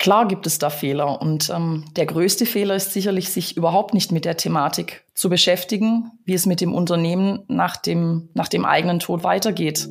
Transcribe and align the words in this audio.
Klar 0.00 0.26
gibt 0.28 0.46
es 0.46 0.58
da 0.58 0.70
Fehler 0.70 1.20
und 1.20 1.50
ähm, 1.50 1.84
der 1.94 2.06
größte 2.06 2.46
Fehler 2.46 2.74
ist 2.74 2.94
sicherlich, 2.94 3.28
sich 3.28 3.58
überhaupt 3.58 3.92
nicht 3.92 4.12
mit 4.12 4.24
der 4.24 4.38
Thematik 4.38 5.04
zu 5.12 5.28
beschäftigen, 5.28 6.10
wie 6.24 6.32
es 6.32 6.46
mit 6.46 6.62
dem 6.62 6.72
Unternehmen 6.72 7.44
nach 7.48 7.76
dem, 7.76 8.30
nach 8.32 8.48
dem 8.48 8.64
eigenen 8.64 9.00
Tod 9.00 9.24
weitergeht. 9.24 9.86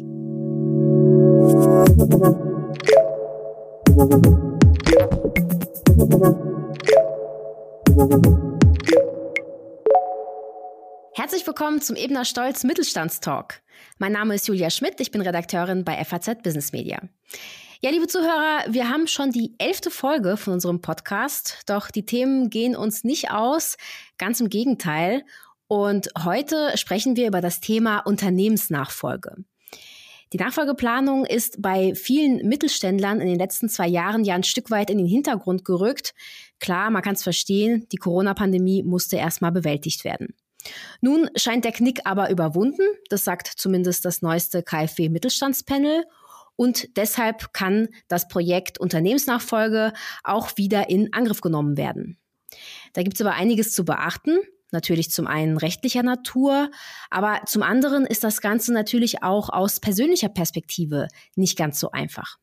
Herzlich 11.14 11.46
willkommen 11.46 11.82
zum 11.82 11.96
Ebner 11.96 12.26
Stolz 12.26 12.64
Mittelstandstalk. 12.64 13.62
Mein 14.00 14.14
Name 14.14 14.34
ist 14.34 14.48
Julia 14.48 14.72
Schmidt, 14.72 15.00
ich 15.02 15.12
bin 15.12 15.22
Redakteurin 15.22 15.84
bei 15.84 16.04
FAZ 16.04 16.42
Business 16.42 16.72
Media. 16.72 17.00
Ja, 17.82 17.92
liebe 17.92 18.08
Zuhörer, 18.08 18.66
wir 18.68 18.90
haben 18.90 19.08
schon 19.08 19.32
die 19.32 19.56
elfte 19.58 19.90
Folge 19.90 20.36
von 20.36 20.52
unserem 20.52 20.82
Podcast, 20.82 21.60
doch 21.66 21.92
die 21.92 22.06
Themen 22.06 22.50
gehen 22.50 22.76
uns 22.76 23.06
nicht 23.06 23.32
aus, 23.32 23.78
ganz 24.18 24.42
im 24.42 24.50
Gegenteil. 24.50 25.24
Und 25.70 26.10
heute 26.26 26.78
sprechen 26.78 27.16
wir 27.16 27.26
über 27.26 27.40
das 27.40 27.62
Thema 27.62 28.00
Unternehmensnachfolge. 28.00 29.46
Die 30.34 30.38
Nachfolgeplanung 30.38 31.24
ist 31.24 31.62
bei 31.62 31.96
vielen 31.96 32.46
Mittelständlern 32.50 33.22
in 33.22 33.30
den 33.30 33.40
letzten 33.40 33.70
zwei 33.70 33.88
Jahren 33.88 34.26
ja 34.26 34.36
ein 34.36 34.44
Stück 34.44 34.72
weit 34.72 34.90
in 34.90 34.98
den 34.98 35.08
Hintergrund 35.08 35.64
gerückt. 35.64 36.14
Klar, 36.60 36.90
man 36.90 37.02
kann 37.02 37.16
es 37.16 37.24
verstehen, 37.24 37.88
die 37.94 37.98
Corona-Pandemie 37.98 38.84
musste 38.84 39.16
erstmal 39.16 39.54
bewältigt 39.54 40.04
werden. 40.04 40.36
Nun 41.00 41.30
scheint 41.38 41.64
der 41.64 41.72
Knick 41.72 42.02
aber 42.04 42.30
überwunden, 42.30 42.84
das 43.10 43.24
sagt 43.24 43.48
zumindest 43.48 44.04
das 44.04 44.22
neueste 44.22 44.64
KfW 44.64 45.08
Mittelstandspanel 45.08 46.04
und 46.60 46.98
deshalb 46.98 47.54
kann 47.54 47.88
das 48.10 48.28
Projekt 48.28 48.82
Unternehmensnachfolge 48.82 49.94
auch 50.26 50.58
wieder 50.58 50.90
in 50.90 51.14
Angriff 51.14 51.40
genommen 51.40 51.78
werden. 51.78 52.18
Da 52.92 53.02
gibt 53.02 53.16
es 53.16 53.22
aber 53.22 53.34
einiges 53.34 53.74
zu 53.74 53.86
beachten. 53.86 54.40
Natürlich 54.72 55.10
zum 55.10 55.26
einen 55.26 55.56
rechtlicher 55.56 56.04
Natur, 56.04 56.70
aber 57.10 57.44
zum 57.46 57.64
anderen 57.64 58.06
ist 58.06 58.26
das 58.26 58.42
Ganze 58.42 58.74
natürlich 58.74 59.24
auch 59.24 59.48
aus 59.48 59.80
persönlicher 59.80 60.28
Perspektive 60.28 61.08
nicht 61.38 61.58
ganz 61.58 61.80
so 61.80 61.92
einfach. 61.92 62.36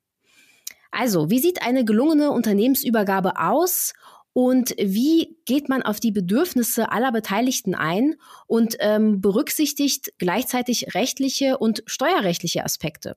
Also, 0.91 1.29
wie 1.29 1.39
sieht 1.39 1.61
eine 1.61 1.85
gelungene 1.85 2.31
Unternehmensübergabe 2.31 3.39
aus 3.39 3.93
und 4.33 4.75
wie 4.79 5.37
geht 5.45 5.69
man 5.69 5.83
auf 5.83 6.01
die 6.01 6.11
Bedürfnisse 6.11 6.91
aller 6.91 7.13
Beteiligten 7.13 7.75
ein 7.75 8.15
und 8.47 8.77
ähm, 8.81 9.21
berücksichtigt 9.21 10.15
gleichzeitig 10.17 10.95
rechtliche 10.95 11.59
und 11.59 11.83
steuerrechtliche 11.87 12.65
Aspekte? 12.65 13.15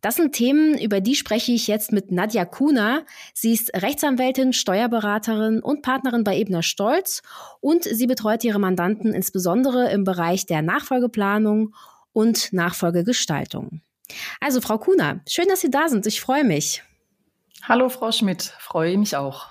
Das 0.00 0.16
sind 0.16 0.32
Themen, 0.32 0.78
über 0.78 1.00
die 1.00 1.14
spreche 1.14 1.52
ich 1.52 1.66
jetzt 1.66 1.92
mit 1.92 2.10
Nadja 2.10 2.44
Kuna. 2.44 3.02
Sie 3.34 3.52
ist 3.52 3.70
Rechtsanwältin, 3.74 4.52
Steuerberaterin 4.52 5.60
und 5.60 5.82
Partnerin 5.82 6.24
bei 6.24 6.38
Ebner 6.38 6.62
Stolz 6.62 7.22
und 7.60 7.84
sie 7.84 8.06
betreut 8.06 8.42
ihre 8.44 8.58
Mandanten 8.58 9.12
insbesondere 9.12 9.90
im 9.90 10.04
Bereich 10.04 10.46
der 10.46 10.62
Nachfolgeplanung 10.62 11.74
und 12.12 12.52
Nachfolgegestaltung. 12.52 13.82
Also 14.40 14.60
Frau 14.60 14.78
Kuna, 14.78 15.20
schön, 15.28 15.46
dass 15.48 15.60
Sie 15.60 15.70
da 15.70 15.88
sind. 15.88 16.06
Ich 16.06 16.20
freue 16.20 16.44
mich. 16.44 16.82
Hallo 17.62 17.88
Frau 17.88 18.10
Schmidt, 18.10 18.42
freue 18.58 18.96
mich 18.96 19.16
auch. 19.16 19.50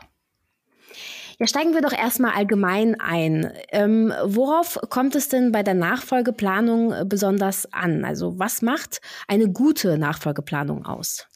Ja, 1.40 1.48
steigen 1.48 1.74
wir 1.74 1.82
doch 1.82 1.94
erstmal 1.94 2.34
allgemein 2.34 3.00
ein. 3.00 3.54
Ähm, 3.70 4.14
worauf 4.26 4.78
kommt 4.90 5.16
es 5.16 5.30
denn 5.30 5.54
bei 5.54 5.64
der 5.64 5.74
Nachfolgeplanung 5.74 6.92
äh, 6.92 7.06
besonders 7.08 7.72
an? 7.72 8.04
Also 8.04 8.38
was 8.38 8.62
macht 8.62 9.00
eine 9.26 9.50
gute 9.50 9.98
Nachfolgeplanung 9.98 10.86
aus? 10.86 11.28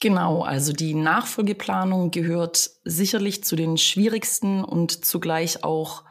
Genau, 0.00 0.42
also 0.42 0.72
die 0.72 0.94
Nachfolgeplanung 0.94 2.10
gehört 2.10 2.70
sicherlich 2.82 3.44
zu 3.44 3.54
den 3.54 3.78
schwierigsten 3.78 4.64
und 4.64 5.04
zugleich 5.04 5.62
auch 5.62 6.02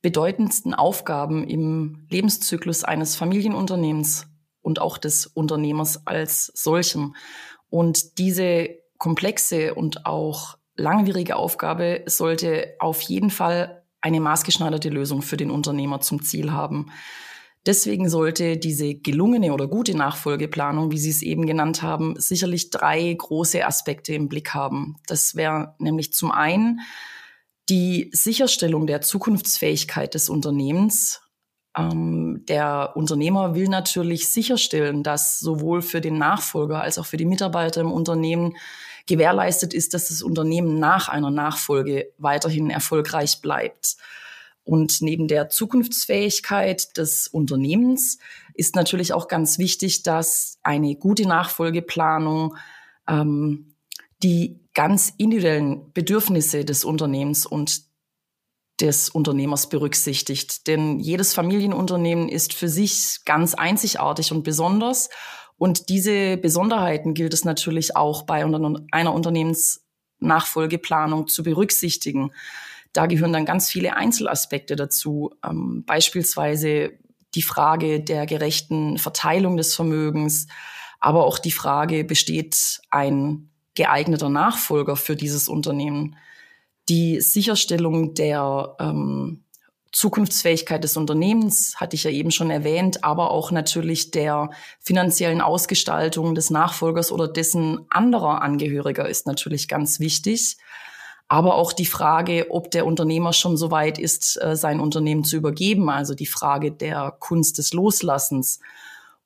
bedeutendsten 0.00 0.72
Aufgaben 0.72 1.46
im 1.48 2.06
Lebenszyklus 2.08 2.84
eines 2.84 3.16
Familienunternehmens 3.16 4.28
und 4.62 4.80
auch 4.80 4.96
des 4.96 5.26
Unternehmers 5.26 6.06
als 6.06 6.52
solchem. 6.54 7.16
Und 7.68 8.18
diese 8.18 8.68
komplexe 8.96 9.74
und 9.74 10.06
auch 10.06 10.56
langwierige 10.80 11.36
Aufgabe 11.36 12.02
sollte 12.06 12.74
auf 12.78 13.00
jeden 13.02 13.30
Fall 13.30 13.84
eine 14.00 14.20
maßgeschneiderte 14.20 14.88
Lösung 14.88 15.22
für 15.22 15.36
den 15.36 15.50
Unternehmer 15.50 16.00
zum 16.00 16.22
Ziel 16.22 16.52
haben. 16.52 16.90
Deswegen 17.66 18.08
sollte 18.08 18.56
diese 18.56 18.94
gelungene 18.94 19.52
oder 19.52 19.68
gute 19.68 19.94
Nachfolgeplanung, 19.94 20.90
wie 20.92 20.98
Sie 20.98 21.10
es 21.10 21.20
eben 21.20 21.44
genannt 21.44 21.82
haben, 21.82 22.14
sicherlich 22.18 22.70
drei 22.70 23.12
große 23.12 23.66
Aspekte 23.66 24.14
im 24.14 24.28
Blick 24.30 24.54
haben. 24.54 24.96
Das 25.06 25.34
wäre 25.34 25.74
nämlich 25.78 26.14
zum 26.14 26.32
einen 26.32 26.80
die 27.68 28.08
Sicherstellung 28.12 28.86
der 28.86 29.02
Zukunftsfähigkeit 29.02 30.14
des 30.14 30.30
Unternehmens. 30.30 31.20
Ähm, 31.76 32.44
der 32.48 32.92
Unternehmer 32.94 33.54
will 33.54 33.68
natürlich 33.68 34.32
sicherstellen, 34.32 35.02
dass 35.02 35.38
sowohl 35.38 35.82
für 35.82 36.00
den 36.00 36.16
Nachfolger 36.16 36.80
als 36.80 36.98
auch 36.98 37.06
für 37.06 37.18
die 37.18 37.26
Mitarbeiter 37.26 37.82
im 37.82 37.92
Unternehmen 37.92 38.56
gewährleistet 39.06 39.74
ist, 39.74 39.94
dass 39.94 40.08
das 40.08 40.22
Unternehmen 40.22 40.78
nach 40.78 41.08
einer 41.08 41.30
Nachfolge 41.30 42.12
weiterhin 42.18 42.70
erfolgreich 42.70 43.40
bleibt. 43.40 43.96
Und 44.64 45.02
neben 45.02 45.26
der 45.26 45.48
Zukunftsfähigkeit 45.48 46.96
des 46.96 47.28
Unternehmens 47.28 48.18
ist 48.54 48.76
natürlich 48.76 49.12
auch 49.12 49.26
ganz 49.26 49.58
wichtig, 49.58 50.02
dass 50.02 50.58
eine 50.62 50.94
gute 50.94 51.26
Nachfolgeplanung 51.26 52.56
ähm, 53.08 53.74
die 54.22 54.60
ganz 54.74 55.12
individuellen 55.16 55.92
Bedürfnisse 55.92 56.64
des 56.64 56.84
Unternehmens 56.84 57.46
und 57.46 57.82
des 58.80 59.10
Unternehmers 59.10 59.68
berücksichtigt. 59.68 60.66
Denn 60.66 61.00
jedes 61.00 61.34
Familienunternehmen 61.34 62.28
ist 62.28 62.54
für 62.54 62.68
sich 62.68 63.20
ganz 63.24 63.54
einzigartig 63.54 64.32
und 64.32 64.42
besonders. 64.42 65.10
Und 65.60 65.88
diese 65.90 66.38
Besonderheiten 66.38 67.12
gilt 67.12 67.34
es 67.34 67.44
natürlich 67.44 67.94
auch 67.94 68.22
bei 68.22 68.42
einer 68.42 69.12
Unternehmensnachfolgeplanung 69.12 71.28
zu 71.28 71.42
berücksichtigen. 71.42 72.32
Da 72.94 73.04
gehören 73.04 73.34
dann 73.34 73.44
ganz 73.44 73.68
viele 73.68 73.94
Einzelaspekte 73.94 74.74
dazu, 74.74 75.34
ähm, 75.44 75.84
beispielsweise 75.84 76.92
die 77.34 77.42
Frage 77.42 78.00
der 78.00 78.24
gerechten 78.24 78.96
Verteilung 78.96 79.58
des 79.58 79.74
Vermögens, 79.74 80.46
aber 80.98 81.26
auch 81.26 81.38
die 81.38 81.52
Frage, 81.52 82.04
besteht 82.04 82.80
ein 82.88 83.50
geeigneter 83.74 84.30
Nachfolger 84.30 84.96
für 84.96 85.14
dieses 85.14 85.46
Unternehmen? 85.46 86.16
Die 86.88 87.20
Sicherstellung 87.20 88.14
der 88.14 88.76
ähm, 88.80 89.44
Zukunftsfähigkeit 89.92 90.84
des 90.84 90.96
Unternehmens, 90.96 91.74
hatte 91.76 91.96
ich 91.96 92.04
ja 92.04 92.10
eben 92.10 92.30
schon 92.30 92.50
erwähnt, 92.50 93.02
aber 93.02 93.30
auch 93.30 93.50
natürlich 93.50 94.12
der 94.12 94.50
finanziellen 94.78 95.40
Ausgestaltung 95.40 96.34
des 96.34 96.50
Nachfolgers 96.50 97.10
oder 97.10 97.26
dessen 97.26 97.86
anderer 97.90 98.42
Angehöriger 98.42 99.08
ist 99.08 99.26
natürlich 99.26 99.66
ganz 99.66 99.98
wichtig. 99.98 100.58
Aber 101.26 101.54
auch 101.54 101.72
die 101.72 101.86
Frage, 101.86 102.46
ob 102.50 102.70
der 102.70 102.86
Unternehmer 102.86 103.32
schon 103.32 103.56
so 103.56 103.70
weit 103.70 103.98
ist, 103.98 104.40
äh, 104.42 104.56
sein 104.56 104.80
Unternehmen 104.80 105.24
zu 105.24 105.36
übergeben, 105.36 105.88
also 105.88 106.14
die 106.14 106.26
Frage 106.26 106.72
der 106.72 107.16
Kunst 107.18 107.58
des 107.58 107.72
Loslassens. 107.72 108.60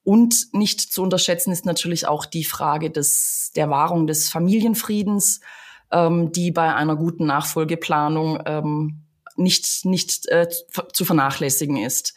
Und 0.03 0.53
nicht 0.53 0.81
zu 0.81 1.03
unterschätzen 1.03 1.51
ist 1.51 1.65
natürlich 1.65 2.07
auch 2.07 2.27
die 2.27 2.45
Frage 2.45 2.91
des, 2.91 3.53
der 3.57 3.71
Wahrung 3.71 4.07
des 4.07 4.29
Familienfriedens, 4.29 5.41
ähm, 5.91 6.31
die 6.31 6.51
bei 6.51 6.75
einer 6.75 6.97
guten 6.97 7.25
Nachfolgeplanung 7.25 8.39
ähm, 8.45 9.04
nicht, 9.37 9.85
nicht 9.85 10.29
äh, 10.29 10.49
zu 10.93 11.05
vernachlässigen 11.05 11.77
ist. 11.77 12.15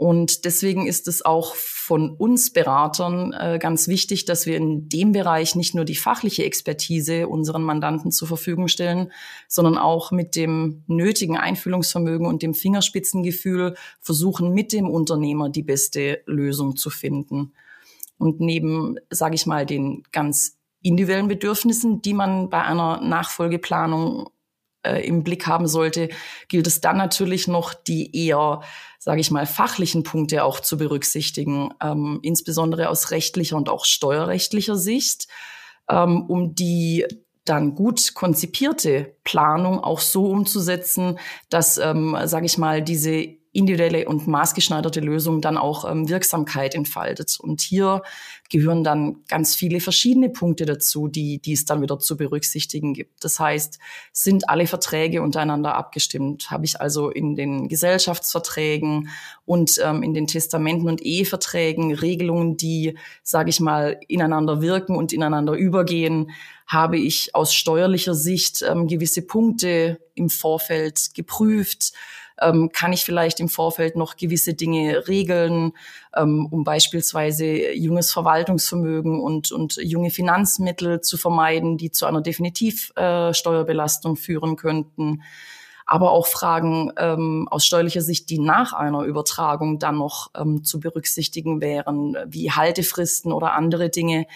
Und 0.00 0.44
deswegen 0.44 0.86
ist 0.86 1.08
es 1.08 1.24
auch 1.24 1.56
von 1.56 2.12
uns 2.12 2.52
Beratern 2.52 3.32
äh, 3.32 3.58
ganz 3.60 3.88
wichtig, 3.88 4.26
dass 4.26 4.46
wir 4.46 4.56
in 4.56 4.88
dem 4.88 5.10
Bereich 5.10 5.56
nicht 5.56 5.74
nur 5.74 5.84
die 5.84 5.96
fachliche 5.96 6.44
Expertise 6.44 7.26
unseren 7.26 7.64
Mandanten 7.64 8.12
zur 8.12 8.28
Verfügung 8.28 8.68
stellen, 8.68 9.10
sondern 9.48 9.76
auch 9.76 10.12
mit 10.12 10.36
dem 10.36 10.84
nötigen 10.86 11.36
Einfühlungsvermögen 11.36 12.28
und 12.28 12.42
dem 12.42 12.54
Fingerspitzengefühl 12.54 13.74
versuchen, 14.00 14.54
mit 14.54 14.72
dem 14.72 14.88
Unternehmer 14.88 15.48
die 15.48 15.64
beste 15.64 16.22
Lösung 16.26 16.76
zu 16.76 16.90
finden. 16.90 17.52
Und 18.18 18.38
neben, 18.38 19.00
sage 19.10 19.34
ich 19.34 19.46
mal, 19.46 19.66
den 19.66 20.04
ganz 20.12 20.58
individuellen 20.80 21.26
Bedürfnissen, 21.26 22.02
die 22.02 22.14
man 22.14 22.50
bei 22.50 22.62
einer 22.62 23.00
Nachfolgeplanung 23.00 24.30
äh, 24.82 25.06
im 25.06 25.24
Blick 25.24 25.46
haben 25.46 25.66
sollte, 25.66 26.08
gilt 26.48 26.66
es 26.66 26.80
dann 26.80 26.96
natürlich 26.96 27.48
noch 27.48 27.74
die 27.74 28.14
eher, 28.14 28.60
sage 28.98 29.20
ich 29.20 29.30
mal, 29.30 29.46
fachlichen 29.46 30.02
Punkte 30.02 30.44
auch 30.44 30.60
zu 30.60 30.76
berücksichtigen, 30.76 31.70
ähm, 31.82 32.20
insbesondere 32.22 32.88
aus 32.88 33.10
rechtlicher 33.10 33.56
und 33.56 33.68
auch 33.68 33.84
steuerrechtlicher 33.84 34.76
Sicht, 34.76 35.28
ähm, 35.88 36.22
um 36.26 36.54
die 36.54 37.06
dann 37.44 37.74
gut 37.74 38.14
konzipierte 38.14 39.16
Planung 39.24 39.82
auch 39.82 40.00
so 40.00 40.26
umzusetzen, 40.26 41.18
dass, 41.48 41.78
ähm, 41.78 42.16
sage 42.24 42.46
ich 42.46 42.58
mal, 42.58 42.82
diese 42.82 43.37
individuelle 43.58 44.08
und 44.08 44.26
maßgeschneiderte 44.26 45.00
Lösung 45.00 45.40
dann 45.40 45.58
auch 45.58 45.90
ähm, 45.90 46.08
Wirksamkeit 46.08 46.74
entfaltet. 46.74 47.38
Und 47.40 47.60
hier 47.60 48.02
gehören 48.48 48.84
dann 48.84 49.16
ganz 49.28 49.56
viele 49.56 49.80
verschiedene 49.80 50.30
Punkte 50.30 50.64
dazu, 50.64 51.08
die, 51.08 51.40
die 51.40 51.52
es 51.52 51.64
dann 51.64 51.82
wieder 51.82 51.98
zu 51.98 52.16
berücksichtigen 52.16 52.94
gibt. 52.94 53.24
Das 53.24 53.40
heißt, 53.40 53.78
sind 54.12 54.48
alle 54.48 54.66
Verträge 54.66 55.22
untereinander 55.22 55.74
abgestimmt? 55.74 56.50
Habe 56.50 56.64
ich 56.64 56.80
also 56.80 57.10
in 57.10 57.34
den 57.34 57.68
Gesellschaftsverträgen 57.68 59.10
und 59.44 59.80
ähm, 59.84 60.02
in 60.02 60.14
den 60.14 60.28
Testamenten 60.28 60.88
und 60.88 61.02
Eheverträgen 61.02 61.92
Regelungen, 61.92 62.56
die, 62.56 62.96
sage 63.22 63.50
ich 63.50 63.58
mal, 63.58 63.98
ineinander 64.06 64.62
wirken 64.62 64.94
und 64.96 65.12
ineinander 65.12 65.54
übergehen? 65.54 66.30
Habe 66.66 66.98
ich 66.98 67.34
aus 67.34 67.52
steuerlicher 67.54 68.14
Sicht 68.14 68.62
ähm, 68.62 68.86
gewisse 68.86 69.22
Punkte 69.22 69.98
im 70.14 70.30
Vorfeld 70.30 71.10
geprüft? 71.14 71.92
Ähm, 72.40 72.70
kann 72.72 72.92
ich 72.92 73.04
vielleicht 73.04 73.40
im 73.40 73.48
Vorfeld 73.48 73.96
noch 73.96 74.16
gewisse 74.16 74.54
Dinge 74.54 75.08
regeln, 75.08 75.72
ähm, 76.16 76.46
um 76.50 76.64
beispielsweise 76.64 77.72
junges 77.74 78.12
Verwaltungsvermögen 78.12 79.20
und, 79.20 79.52
und 79.52 79.76
junge 79.76 80.10
Finanzmittel 80.10 81.00
zu 81.00 81.16
vermeiden, 81.16 81.76
die 81.76 81.90
zu 81.90 82.06
einer 82.06 82.20
Definitivsteuerbelastung 82.20 84.14
äh, 84.14 84.16
führen 84.16 84.56
könnten 84.56 85.22
aber 85.90 86.10
auch 86.10 86.26
Fragen 86.26 86.92
ähm, 86.98 87.48
aus 87.50 87.64
steuerlicher 87.64 88.02
Sicht, 88.02 88.28
die 88.28 88.38
nach 88.38 88.74
einer 88.74 89.04
Übertragung 89.04 89.78
dann 89.78 89.96
noch 89.96 90.30
ähm, 90.36 90.62
zu 90.62 90.80
berücksichtigen 90.80 91.62
wären, 91.62 92.14
wie 92.26 92.50
Haltefristen 92.50 93.32
oder 93.32 93.54
andere 93.54 93.88
Dinge. 93.88 94.26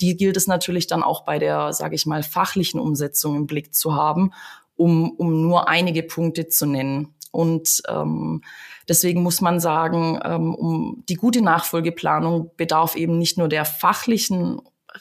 Die 0.00 0.16
gilt 0.16 0.36
es 0.36 0.46
natürlich 0.46 0.86
dann 0.86 1.02
auch 1.02 1.24
bei 1.24 1.40
der, 1.40 1.72
sage 1.72 1.96
ich 1.96 2.06
mal, 2.06 2.22
fachlichen 2.22 2.78
Umsetzung 2.78 3.34
im 3.34 3.48
Blick 3.48 3.74
zu 3.74 3.96
haben, 3.96 4.32
um, 4.76 5.10
um 5.10 5.42
nur 5.42 5.68
einige 5.68 6.04
Punkte 6.04 6.46
zu 6.46 6.64
nennen. 6.64 7.12
Und 7.30 7.82
ähm, 7.88 8.42
deswegen 8.88 9.22
muss 9.22 9.40
man 9.40 9.60
sagen, 9.60 10.18
ähm, 10.24 10.54
um 10.54 11.04
die 11.08 11.14
gute 11.14 11.42
Nachfolgeplanung 11.42 12.50
bedarf 12.56 12.96
eben 12.96 13.18
nicht 13.18 13.38
nur 13.38 13.48
der 13.48 13.64
fachlichen 13.64 14.60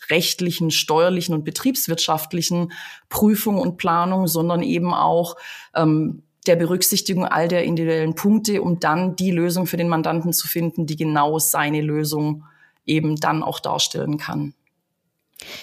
rechtlichen, 0.09 0.71
steuerlichen 0.71 1.33
und 1.33 1.43
betriebswirtschaftlichen 1.43 2.71
Prüfung 3.09 3.57
und 3.57 3.77
Planung, 3.77 4.27
sondern 4.27 4.61
eben 4.61 4.93
auch 4.93 5.35
ähm, 5.75 6.23
der 6.47 6.55
Berücksichtigung 6.55 7.25
all 7.25 7.47
der 7.47 7.63
individuellen 7.63 8.15
Punkte, 8.15 8.61
um 8.61 8.79
dann 8.79 9.15
die 9.15 9.31
Lösung 9.31 9.67
für 9.67 9.77
den 9.77 9.89
Mandanten 9.89 10.33
zu 10.33 10.47
finden, 10.47 10.85
die 10.85 10.95
genau 10.95 11.39
seine 11.39 11.81
Lösung 11.81 12.43
eben 12.85 13.17
dann 13.17 13.43
auch 13.43 13.59
darstellen 13.59 14.17
kann. 14.17 14.53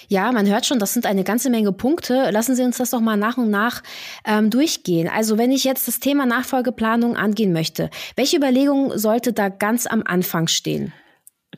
Ja, 0.08 0.32
man 0.32 0.46
hört 0.48 0.66
schon, 0.66 0.78
das 0.78 0.94
sind 0.94 1.06
eine 1.06 1.24
ganze 1.24 1.50
Menge 1.50 1.72
Punkte. 1.72 2.30
Lassen 2.30 2.56
Sie 2.56 2.62
uns 2.62 2.78
das 2.78 2.90
doch 2.90 3.00
mal 3.00 3.16
nach 3.16 3.36
und 3.36 3.50
nach 3.50 3.82
ähm, 4.24 4.50
durchgehen. 4.50 5.08
Also 5.08 5.38
wenn 5.38 5.52
ich 5.52 5.64
jetzt 5.64 5.86
das 5.86 6.00
Thema 6.00 6.26
Nachfolgeplanung 6.26 7.16
angehen 7.16 7.52
möchte, 7.52 7.90
welche 8.16 8.36
Überlegung 8.36 8.96
sollte 8.96 9.32
da 9.32 9.48
ganz 9.48 9.86
am 9.86 10.02
Anfang 10.04 10.48
stehen? 10.48 10.92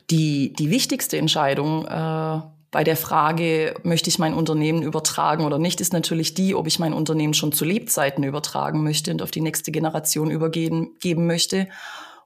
Die, 0.09 0.53
die 0.53 0.69
wichtigste 0.69 1.17
Entscheidung 1.17 1.85
äh, 1.85 2.41
bei 2.71 2.83
der 2.83 2.97
Frage, 2.97 3.75
möchte 3.83 4.09
ich 4.09 4.19
mein 4.19 4.33
Unternehmen 4.33 4.83
übertragen 4.83 5.45
oder 5.45 5.57
nicht, 5.57 5.81
ist 5.81 5.93
natürlich 5.93 6.33
die, 6.33 6.53
ob 6.53 6.67
ich 6.67 6.79
mein 6.79 6.93
Unternehmen 6.93 7.33
schon 7.33 7.51
zu 7.51 7.65
Lebzeiten 7.65 8.23
übertragen 8.23 8.83
möchte 8.83 9.11
und 9.11 9.21
auf 9.21 9.31
die 9.31 9.41
nächste 9.41 9.71
Generation 9.71 10.29
übergeben 10.29 10.95
geben 10.99 11.25
möchte. 11.25 11.67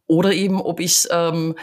Oder 0.06 0.34
eben, 0.34 0.60
ob 0.60 0.81
ich 0.81 1.07
ähm, 1.12 1.56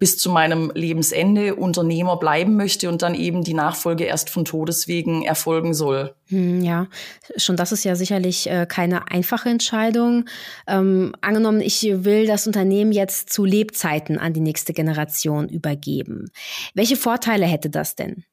bis 0.00 0.16
zu 0.18 0.30
meinem 0.30 0.72
Lebensende 0.74 1.54
Unternehmer 1.54 2.16
bleiben 2.16 2.56
möchte 2.56 2.88
und 2.88 3.02
dann 3.02 3.14
eben 3.14 3.44
die 3.44 3.54
Nachfolge 3.54 4.04
erst 4.04 4.30
von 4.30 4.46
Todeswegen 4.46 5.22
erfolgen 5.22 5.74
soll. 5.74 6.14
Hm, 6.28 6.62
ja, 6.62 6.88
schon 7.36 7.56
das 7.56 7.70
ist 7.70 7.84
ja 7.84 7.94
sicherlich 7.94 8.48
äh, 8.48 8.66
keine 8.66 9.10
einfache 9.10 9.50
Entscheidung. 9.50 10.24
Ähm, 10.66 11.14
angenommen, 11.20 11.60
ich 11.60 11.82
will 11.82 12.26
das 12.26 12.46
Unternehmen 12.46 12.92
jetzt 12.92 13.30
zu 13.30 13.44
Lebzeiten 13.44 14.18
an 14.18 14.32
die 14.32 14.40
nächste 14.40 14.72
Generation 14.72 15.48
übergeben. 15.50 16.30
Welche 16.74 16.96
Vorteile 16.96 17.44
hätte 17.44 17.68
das 17.68 17.94
denn? 17.94 18.24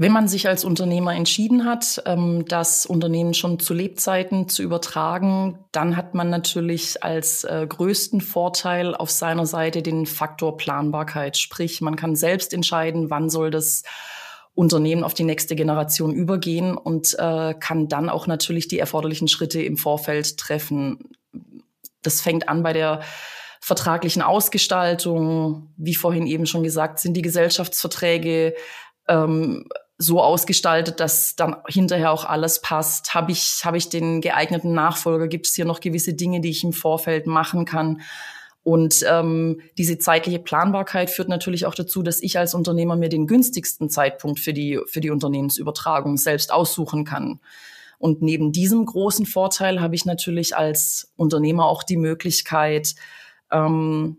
Wenn 0.00 0.12
man 0.12 0.28
sich 0.28 0.46
als 0.46 0.64
Unternehmer 0.64 1.12
entschieden 1.16 1.64
hat, 1.64 2.00
ähm, 2.06 2.44
das 2.46 2.86
Unternehmen 2.86 3.34
schon 3.34 3.58
zu 3.58 3.74
Lebzeiten 3.74 4.48
zu 4.48 4.62
übertragen, 4.62 5.58
dann 5.72 5.96
hat 5.96 6.14
man 6.14 6.30
natürlich 6.30 7.02
als 7.02 7.42
äh, 7.42 7.66
größten 7.68 8.20
Vorteil 8.20 8.94
auf 8.94 9.10
seiner 9.10 9.44
Seite 9.44 9.82
den 9.82 10.06
Faktor 10.06 10.56
Planbarkeit. 10.56 11.36
Sprich, 11.36 11.80
man 11.80 11.96
kann 11.96 12.14
selbst 12.14 12.54
entscheiden, 12.54 13.10
wann 13.10 13.28
soll 13.28 13.50
das 13.50 13.82
Unternehmen 14.54 15.02
auf 15.02 15.14
die 15.14 15.24
nächste 15.24 15.56
Generation 15.56 16.14
übergehen 16.14 16.76
und 16.76 17.16
äh, 17.18 17.54
kann 17.54 17.88
dann 17.88 18.08
auch 18.08 18.28
natürlich 18.28 18.68
die 18.68 18.78
erforderlichen 18.78 19.26
Schritte 19.26 19.60
im 19.60 19.76
Vorfeld 19.76 20.36
treffen. 20.36 21.10
Das 22.02 22.20
fängt 22.20 22.48
an 22.48 22.62
bei 22.62 22.72
der 22.72 23.00
vertraglichen 23.60 24.22
Ausgestaltung. 24.22 25.74
Wie 25.76 25.96
vorhin 25.96 26.28
eben 26.28 26.46
schon 26.46 26.62
gesagt, 26.62 27.00
sind 27.00 27.14
die 27.14 27.22
Gesellschaftsverträge 27.22 28.54
ähm, 29.08 29.64
so 29.98 30.22
ausgestaltet, 30.22 31.00
dass 31.00 31.34
dann 31.34 31.56
hinterher 31.66 32.12
auch 32.12 32.24
alles 32.24 32.60
passt? 32.60 33.14
Habe 33.14 33.32
ich, 33.32 33.62
habe 33.64 33.76
ich 33.76 33.88
den 33.88 34.20
geeigneten 34.20 34.72
Nachfolger? 34.72 35.26
Gibt 35.26 35.46
es 35.46 35.54
hier 35.54 35.64
noch 35.64 35.80
gewisse 35.80 36.14
Dinge, 36.14 36.40
die 36.40 36.50
ich 36.50 36.62
im 36.62 36.72
Vorfeld 36.72 37.26
machen 37.26 37.64
kann? 37.64 38.00
Und 38.62 39.04
ähm, 39.08 39.60
diese 39.76 39.98
zeitliche 39.98 40.38
Planbarkeit 40.38 41.10
führt 41.10 41.28
natürlich 41.28 41.66
auch 41.66 41.74
dazu, 41.74 42.02
dass 42.02 42.22
ich 42.22 42.38
als 42.38 42.54
Unternehmer 42.54 42.96
mir 42.96 43.08
den 43.08 43.26
günstigsten 43.26 43.88
Zeitpunkt 43.88 44.40
für 44.40 44.52
die, 44.52 44.78
für 44.86 45.00
die 45.00 45.10
Unternehmensübertragung 45.10 46.16
selbst 46.16 46.52
aussuchen 46.52 47.04
kann. 47.04 47.40
Und 47.98 48.22
neben 48.22 48.52
diesem 48.52 48.84
großen 48.86 49.26
Vorteil 49.26 49.80
habe 49.80 49.94
ich 49.94 50.04
natürlich 50.04 50.56
als 50.56 51.12
Unternehmer 51.16 51.64
auch 51.64 51.82
die 51.82 51.96
Möglichkeit, 51.96 52.94
ähm, 53.50 54.18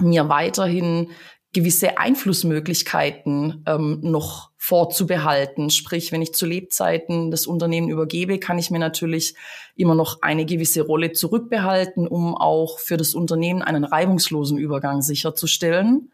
mir 0.00 0.28
weiterhin 0.28 1.10
gewisse 1.52 1.98
Einflussmöglichkeiten 1.98 3.64
ähm, 3.66 4.00
noch 4.02 4.50
vorzubehalten. 4.66 5.70
Sprich, 5.70 6.10
wenn 6.10 6.22
ich 6.22 6.34
zu 6.34 6.44
Lebzeiten 6.44 7.30
das 7.30 7.46
Unternehmen 7.46 7.88
übergebe, 7.88 8.40
kann 8.40 8.58
ich 8.58 8.72
mir 8.72 8.80
natürlich 8.80 9.36
immer 9.76 9.94
noch 9.94 10.22
eine 10.22 10.44
gewisse 10.44 10.82
Rolle 10.82 11.12
zurückbehalten, 11.12 12.08
um 12.08 12.34
auch 12.34 12.80
für 12.80 12.96
das 12.96 13.14
Unternehmen 13.14 13.62
einen 13.62 13.84
reibungslosen 13.84 14.58
Übergang 14.58 15.02
sicherzustellen 15.02 16.10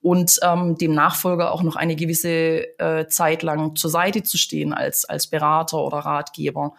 und 0.00 0.38
ähm, 0.44 0.78
dem 0.78 0.94
Nachfolger 0.94 1.50
auch 1.50 1.64
noch 1.64 1.74
eine 1.74 1.96
gewisse 1.96 2.78
äh, 2.78 3.08
Zeit 3.08 3.42
lang 3.42 3.74
zur 3.74 3.90
Seite 3.90 4.22
zu 4.22 4.38
stehen 4.38 4.72
als, 4.72 5.04
als 5.04 5.26
Berater 5.26 5.84
oder 5.84 5.98
Ratgeber. 5.98 6.74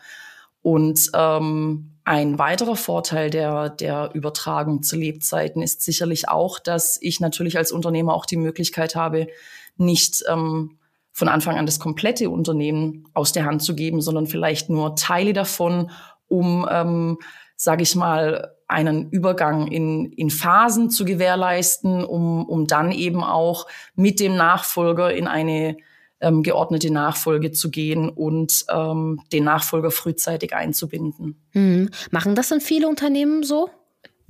Und 0.61 1.11
ähm, 1.13 1.97
ein 2.05 2.39
weiterer 2.39 2.77
Vorteil 2.77 3.29
der, 3.29 3.69
der 3.71 4.11
Übertragung 4.13 4.83
zu 4.83 4.95
Lebzeiten 4.95 5.61
ist 5.61 5.81
sicherlich 5.81 6.29
auch, 6.29 6.59
dass 6.59 6.97
ich 7.01 7.19
natürlich 7.19 7.57
als 7.57 7.73
Unternehmer 7.73 8.13
auch 8.13 8.25
die 8.25 8.37
Möglichkeit 8.37 8.95
habe, 8.95 9.27
nicht 9.75 10.23
ähm, 10.29 10.77
von 11.19 11.27
Anfang 11.27 11.57
an 11.57 11.65
das 11.65 11.81
komplette 11.81 12.29
Unternehmen 12.29 13.03
aus 13.13 13.33
der 13.33 13.43
Hand 13.43 13.61
zu 13.61 13.75
geben, 13.75 13.99
sondern 13.99 14.25
vielleicht 14.25 14.69
nur 14.69 14.95
Teile 14.95 15.33
davon, 15.33 15.91
um, 16.29 16.65
ähm, 16.71 17.17
sage 17.57 17.83
ich 17.83 17.93
mal, 17.93 18.55
einen 18.69 19.09
Übergang 19.09 19.67
in, 19.67 20.13
in 20.13 20.29
Phasen 20.29 20.89
zu 20.89 21.03
gewährleisten, 21.03 22.05
um, 22.05 22.45
um 22.45 22.67
dann 22.67 22.93
eben 22.93 23.21
auch 23.21 23.67
mit 23.95 24.21
dem 24.21 24.37
Nachfolger 24.37 25.13
in 25.13 25.27
eine 25.27 25.75
ähm, 26.21 26.41
geordnete 26.41 26.89
Nachfolge 26.89 27.51
zu 27.51 27.69
gehen 27.69 28.07
und 28.07 28.65
ähm, 28.73 29.19
den 29.33 29.43
Nachfolger 29.43 29.91
frühzeitig 29.91 30.55
einzubinden. 30.55 31.35
Mhm. 31.51 31.89
Machen 32.11 32.33
das 32.33 32.47
dann 32.47 32.61
viele 32.61 32.87
Unternehmen 32.87 33.43
so? 33.43 33.69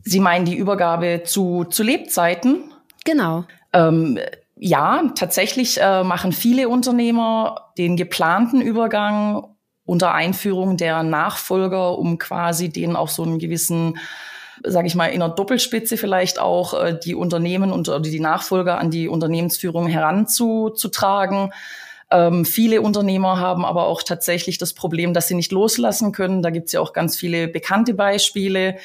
Sie 0.02 0.20
meinen 0.20 0.46
die 0.46 0.56
Übergabe 0.56 1.22
zu, 1.24 1.66
zu 1.66 1.84
Lebzeiten? 1.84 2.72
Genau. 3.06 3.46
Ähm, 3.74 4.18
ja, 4.60 5.04
tatsächlich 5.16 5.80
äh, 5.80 6.04
machen 6.04 6.34
viele 6.34 6.68
Unternehmer 6.68 7.72
den 7.78 7.96
geplanten 7.96 8.62
Übergang 8.62 9.56
unter 9.86 10.14
Einführung 10.14 10.78
der 10.78 11.02
Nachfolger, 11.04 11.98
um 11.98 12.18
quasi 12.18 12.70
denen 12.70 12.96
auch 12.96 13.10
so 13.10 13.24
einen 13.24 13.40
gewissen 13.40 13.98
sage 14.62 14.88
ich 14.88 14.96
mal, 14.96 15.08
in 15.08 15.22
einer 15.22 15.34
Doppelspitze 15.34 15.96
vielleicht 15.96 16.38
auch 16.38 16.74
äh, 16.74 17.00
die 17.02 17.16
Unternehmen 17.16 17.72
und 17.72 17.88
oder 17.88 18.02
die 18.02 18.20
Nachfolger 18.20 18.78
an 18.78 18.92
die 18.92 19.08
Unternehmensführung 19.08 19.88
heranzutragen. 19.88 21.54
Ähm, 22.12 22.44
viele 22.44 22.82
Unternehmer 22.82 23.40
haben 23.40 23.64
aber 23.66 23.86
auch 23.86 24.04
tatsächlich 24.04 24.58
das 24.58 24.74
Problem, 24.74 25.14
dass 25.14 25.28
sie 25.28 25.36
nicht 25.36 25.52
loslassen 25.52 26.12
können. 26.12 26.42
Da 26.42 26.50
gibt 26.50 26.68
es 26.68 26.74
ja 26.74 26.82
auch 26.82 26.94
ganz 26.94 27.16
viele 27.16 27.48
bekannte 27.48 27.94
Beispiele, 27.94 28.76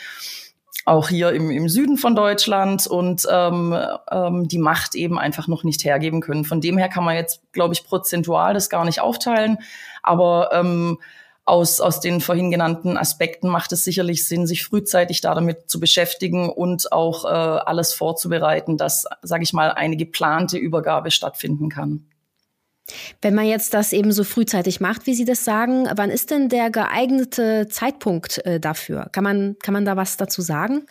auch 0.85 1.09
hier 1.09 1.33
im, 1.33 1.51
im 1.51 1.69
Süden 1.69 1.97
von 1.97 2.15
Deutschland 2.15 2.87
und 2.87 3.27
ähm, 3.31 3.77
ähm, 4.11 4.49
die 4.49 4.59
Macht 4.59 4.95
eben 4.95 5.19
einfach 5.19 5.49
noch 5.49 5.65
nicht 5.65 5.85
hergeben 5.85 6.21
können. 6.21 6.45
Von 6.45 6.61
dem 6.61 6.77
her 6.77 6.89
kann 6.89 7.05
man 7.05 7.17
jetzt, 7.17 7.41
glaube 7.53 7.75
ich, 7.75 7.85
prozentual 7.85 8.55
das 8.55 8.69
gar 8.69 8.85
nicht 8.85 9.01
aufteilen. 9.01 9.59
Aber 10.03 10.51
ähm, 10.53 10.99
aus, 11.47 11.81
aus 11.81 12.01
den 12.01 12.21
vorhin 12.21 12.51
genannten 12.51 12.97
Aspekten 12.97 13.49
macht 13.49 13.73
es 13.73 13.85
sicherlich 13.85 14.27
Sinn, 14.27 14.47
sich 14.47 14.65
frühzeitig 14.65 15.21
da 15.21 15.35
damit 15.35 15.71
zu 15.71 15.79
beschäftigen 15.79 16.49
und 16.51 16.93
auch 16.93 17.25
äh, 17.25 17.29
alles 17.29 17.93
vorzubereiten, 17.93 18.77
dass, 18.77 19.07
sage 19.23 19.43
ich 19.43 19.53
mal, 19.53 19.73
eine 19.73 19.97
geplante 19.97 20.57
Übergabe 20.57 21.11
stattfinden 21.11 21.69
kann. 21.69 22.07
Wenn 23.23 23.35
man 23.35 23.47
jetzt 23.47 23.73
das 23.73 23.93
eben 23.93 24.13
so 24.13 24.25
frühzeitig 24.25 24.81
macht, 24.81 25.07
wie 25.07 25.15
Sie 25.15 25.25
das 25.25 25.45
sagen, 25.45 25.89
wann 25.97 26.11
ist 26.11 26.31
denn 26.31 26.49
der 26.49 26.71
geeignete 26.71 27.67
Zeitpunkt 27.69 28.45
äh, 28.45 28.61
dafür? 28.61 29.09
Kann 29.13 29.25
man, 29.25 29.57
kann 29.63 29.73
man 29.73 29.85
da 29.85 29.97
was 29.97 30.17
dazu 30.17 30.43
sagen? 30.43 30.87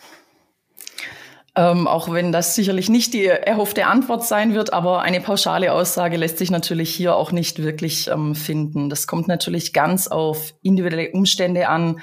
Ähm, 1.56 1.86
auch 1.86 2.12
wenn 2.12 2.32
das 2.32 2.56
sicherlich 2.56 2.88
nicht 2.88 3.14
die 3.14 3.26
erhoffte 3.26 3.86
Antwort 3.86 4.26
sein 4.26 4.54
wird, 4.54 4.72
aber 4.72 5.02
eine 5.02 5.20
pauschale 5.20 5.72
Aussage 5.72 6.16
lässt 6.16 6.38
sich 6.38 6.50
natürlich 6.50 6.92
hier 6.92 7.14
auch 7.14 7.30
nicht 7.30 7.62
wirklich 7.62 8.08
ähm, 8.08 8.34
finden. 8.34 8.90
Das 8.90 9.06
kommt 9.06 9.28
natürlich 9.28 9.72
ganz 9.72 10.08
auf 10.08 10.52
individuelle 10.62 11.12
Umstände 11.12 11.68
an, 11.68 12.00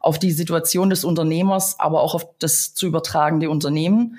auf 0.00 0.18
die 0.18 0.32
Situation 0.32 0.88
des 0.88 1.04
Unternehmers, 1.04 1.78
aber 1.78 2.02
auch 2.02 2.14
auf 2.14 2.26
das 2.38 2.72
zu 2.72 2.86
übertragende 2.86 3.50
Unternehmen. 3.50 4.18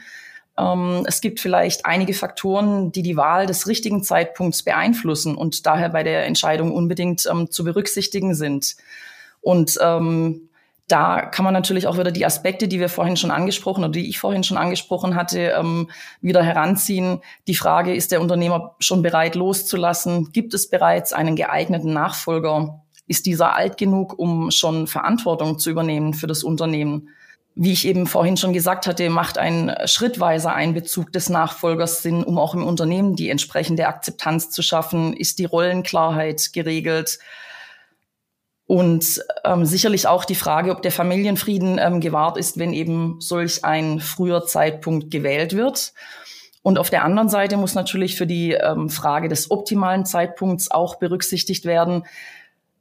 Ähm, 0.58 1.04
es 1.06 1.22
gibt 1.22 1.40
vielleicht 1.40 1.86
einige 1.86 2.14
Faktoren, 2.14 2.92
die 2.92 3.02
die 3.02 3.18
Wahl 3.18 3.46
des 3.46 3.68
richtigen 3.68 4.04
Zeitpunkts 4.04 4.64
beeinflussen 4.64 5.36
und 5.36 5.66
daher 5.66 5.90
bei 5.90 6.04
der 6.04 6.26
Entscheidung 6.26 6.72
unbedingt 6.72 7.28
ähm, 7.30 7.52
zu 7.52 7.64
berücksichtigen 7.64 8.36
sind. 8.36 8.76
Und 9.42 9.78
ähm, 9.82 10.50
da 10.88 11.22
kann 11.22 11.44
man 11.44 11.54
natürlich 11.54 11.88
auch 11.88 11.98
wieder 11.98 12.12
die 12.12 12.26
Aspekte, 12.26 12.68
die 12.68 12.80
wir 12.80 12.90
vorhin 12.90 13.18
schon 13.18 13.32
angesprochen 13.32 13.84
oder 13.84 13.94
die 13.94 14.08
ich 14.08 14.20
vorhin 14.20 14.44
schon 14.44 14.58
angesprochen 14.58 15.16
hatte, 15.16 15.54
ähm, 15.58 15.90
wieder 16.22 16.44
heranziehen. 16.44 17.22
Die 17.48 17.56
Frage, 17.56 17.96
ist 17.96 18.12
der 18.12 18.22
Unternehmer 18.22 18.76
schon 18.80 19.02
bereit 19.02 19.36
loszulassen? 19.36 20.32
Gibt 20.32 20.54
es 20.54 20.70
bereits 20.70 21.12
einen 21.12 21.36
geeigneten 21.36 21.92
Nachfolger? 21.92 22.82
Ist 23.08 23.26
dieser 23.26 23.56
alt 23.56 23.78
genug, 23.78 24.18
um 24.18 24.52
schon 24.52 24.86
Verantwortung 24.86 25.58
zu 25.58 25.72
übernehmen 25.72 26.14
für 26.14 26.28
das 26.28 26.44
Unternehmen? 26.44 27.10
Wie 27.58 27.72
ich 27.72 27.88
eben 27.88 28.06
vorhin 28.06 28.36
schon 28.36 28.52
gesagt 28.52 28.86
hatte, 28.86 29.10
macht 29.10 29.38
ein 29.38 29.74
schrittweiser 29.86 30.54
Einbezug 30.54 31.14
des 31.14 31.30
Nachfolgers 31.30 32.04
Sinn, 32.04 32.24
um 32.24 32.38
auch 32.38 32.54
im 32.54 32.66
Unternehmen 32.66 33.16
die 33.16 33.30
entsprechende 33.30 33.88
Akzeptanz 33.88 34.50
zu 34.50 34.62
schaffen? 34.62 35.14
Ist 35.14 35.40
die 35.40 35.46
Rollenklarheit 35.46 36.52
geregelt? 36.52 37.18
Und 38.68 39.22
ähm, 39.46 39.66
sicherlich 39.66 40.08
auch 40.08 40.26
die 40.26 40.36
Frage, 40.36 40.72
ob 40.72 40.82
der 40.82 40.92
Familienfrieden 40.92 41.80
ähm, 41.80 42.02
gewahrt 42.02 42.36
ist, 42.38 42.58
wenn 42.58 42.74
eben 42.74 43.22
solch 43.22 43.64
ein 43.64 44.02
früher 44.02 44.46
Zeitpunkt 44.46 45.10
gewählt 45.10 45.56
wird. 45.56 45.94
Und 46.62 46.80
auf 46.80 46.90
der 46.90 47.06
anderen 47.06 47.30
Seite 47.30 47.58
muss 47.58 47.76
natürlich 47.76 48.18
für 48.18 48.28
die 48.28 48.52
ähm, 48.52 48.90
Frage 48.90 49.30
des 49.30 49.52
optimalen 49.52 50.04
Zeitpunkts 50.04 50.72
auch 50.72 50.96
berücksichtigt 50.96 51.64
werden, 51.64 52.06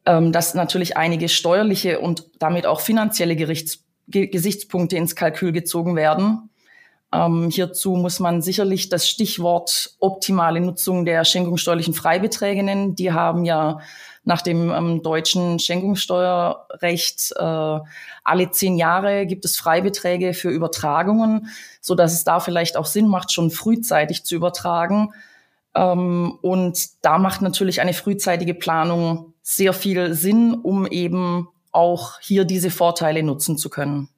ähm, 0.07 0.33
dass 0.33 0.55
natürlich 0.55 0.97
einige 0.97 1.29
steuerliche 1.29 2.01
und 2.01 2.25
damit 2.39 2.67
auch 2.67 2.81
finanzielle 2.81 3.37
Gerichts 3.37 3.84
Ge 4.09 4.27
Gesichtspunkte 4.27 4.97
ins 4.97 5.17
Kalkül 5.17 5.53
gezogen 5.53 5.97
werden. 5.97 6.51
Ähm, 7.13 7.49
hierzu 7.51 7.93
muss 7.93 8.19
man 8.19 8.43
sicherlich 8.43 8.89
das 8.89 9.09
Stichwort 9.09 9.95
optimale 10.01 10.61
Nutzung 10.61 11.05
der 11.05 11.25
schenkungssteuerlichen 11.25 11.95
Freibeträge 11.95 12.63
nennen. 12.63 12.97
Die 12.97 13.13
haben 13.13 13.45
ja 13.45 13.79
nach 14.25 14.43
dem 14.43 14.71
ähm, 14.71 15.03
deutschen 15.03 15.59
Schenkungssteuerrecht 15.59 17.33
äh, 17.37 17.79
alle 18.25 18.51
zehn 18.51 18.77
Jahre 18.77 19.27
gibt 19.27 19.45
es 19.45 19.59
Freibeträge 19.59 20.35
für 20.35 20.49
Übertragungen, 20.49 21.49
so 21.81 21.95
dass 21.95 22.13
es 22.15 22.25
da 22.25 22.41
vielleicht 22.41 22.77
auch 22.77 22.87
Sinn 22.87 23.07
macht, 23.07 23.33
schon 23.33 23.51
frühzeitig 23.51 24.25
zu 24.25 24.35
übertragen. 24.35 25.13
Ähm, 25.75 26.39
und 26.41 27.05
da 27.05 27.19
macht 27.19 27.43
natürlich 27.43 27.81
eine 27.81 27.93
frühzeitige 27.93 28.55
Planung 28.55 29.35
sehr 29.43 29.75
viel 29.75 30.15
Sinn, 30.15 30.55
um 30.55 30.87
eben 30.87 31.49
auch 31.75 32.21
hier 32.21 32.45
diese 32.45 32.71
Vorteile 32.71 33.23
nutzen 33.23 33.59
zu 33.59 33.69
können. 33.71 34.09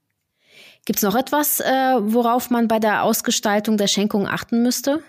Gibt 0.85 0.99
es 0.99 1.03
noch 1.03 1.17
etwas, 1.17 1.61
äh, 1.61 1.65
worauf 2.01 2.51
man 2.51 2.69
bei 2.69 2.79
der 2.79 3.03
Ausgestaltung 3.03 3.77
der 3.77 3.89
Schenkung 3.89 4.29
achten 4.29 4.63
müsste? 4.63 5.03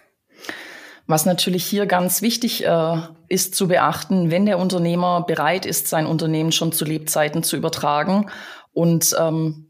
Was 1.06 1.26
natürlich 1.26 1.66
hier 1.66 1.86
ganz 1.86 2.22
wichtig 2.22 2.66
äh, 2.66 2.98
ist 3.30 3.56
zu 3.56 3.68
beachten, 3.68 4.32
wenn 4.32 4.46
der 4.46 4.60
Unternehmer 4.60 5.22
bereit 5.22 5.66
ist, 5.66 5.88
sein 5.88 6.06
Unternehmen 6.06 6.52
schon 6.52 6.72
zu 6.72 6.84
Lebzeiten 6.84 7.44
zu 7.44 7.56
übertragen 7.56 8.30
und 8.74 9.16
ähm, 9.20 9.67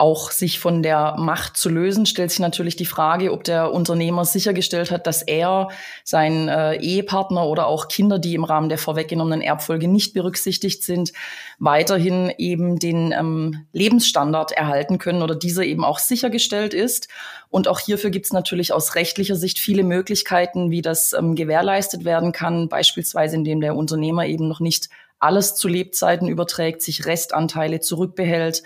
auch 0.00 0.30
sich 0.30 0.58
von 0.58 0.82
der 0.82 1.14
Macht 1.18 1.58
zu 1.58 1.68
lösen, 1.68 2.06
stellt 2.06 2.30
sich 2.30 2.40
natürlich 2.40 2.74
die 2.74 2.86
Frage, 2.86 3.32
ob 3.32 3.44
der 3.44 3.72
Unternehmer 3.72 4.24
sichergestellt 4.24 4.90
hat, 4.90 5.06
dass 5.06 5.20
er, 5.20 5.68
sein 6.04 6.48
äh, 6.48 6.76
Ehepartner 6.76 7.46
oder 7.46 7.66
auch 7.66 7.88
Kinder, 7.88 8.18
die 8.18 8.34
im 8.34 8.44
Rahmen 8.44 8.70
der 8.70 8.78
vorweggenommenen 8.78 9.42
Erbfolge 9.42 9.88
nicht 9.88 10.14
berücksichtigt 10.14 10.82
sind, 10.82 11.12
weiterhin 11.58 12.32
eben 12.38 12.78
den 12.78 13.12
ähm, 13.12 13.66
Lebensstandard 13.72 14.52
erhalten 14.52 14.96
können 14.96 15.22
oder 15.22 15.34
dieser 15.34 15.64
eben 15.64 15.84
auch 15.84 15.98
sichergestellt 15.98 16.72
ist. 16.72 17.08
Und 17.50 17.68
auch 17.68 17.78
hierfür 17.78 18.10
gibt 18.10 18.24
es 18.26 18.32
natürlich 18.32 18.72
aus 18.72 18.94
rechtlicher 18.94 19.36
Sicht 19.36 19.58
viele 19.58 19.84
Möglichkeiten, 19.84 20.70
wie 20.70 20.80
das 20.80 21.12
ähm, 21.12 21.34
gewährleistet 21.34 22.06
werden 22.06 22.32
kann, 22.32 22.68
beispielsweise 22.68 23.36
indem 23.36 23.60
der 23.60 23.76
Unternehmer 23.76 24.24
eben 24.24 24.48
noch 24.48 24.60
nicht 24.60 24.88
alles 25.18 25.54
zu 25.54 25.68
Lebzeiten 25.68 26.26
überträgt, 26.26 26.80
sich 26.80 27.04
Restanteile 27.04 27.80
zurückbehält 27.80 28.62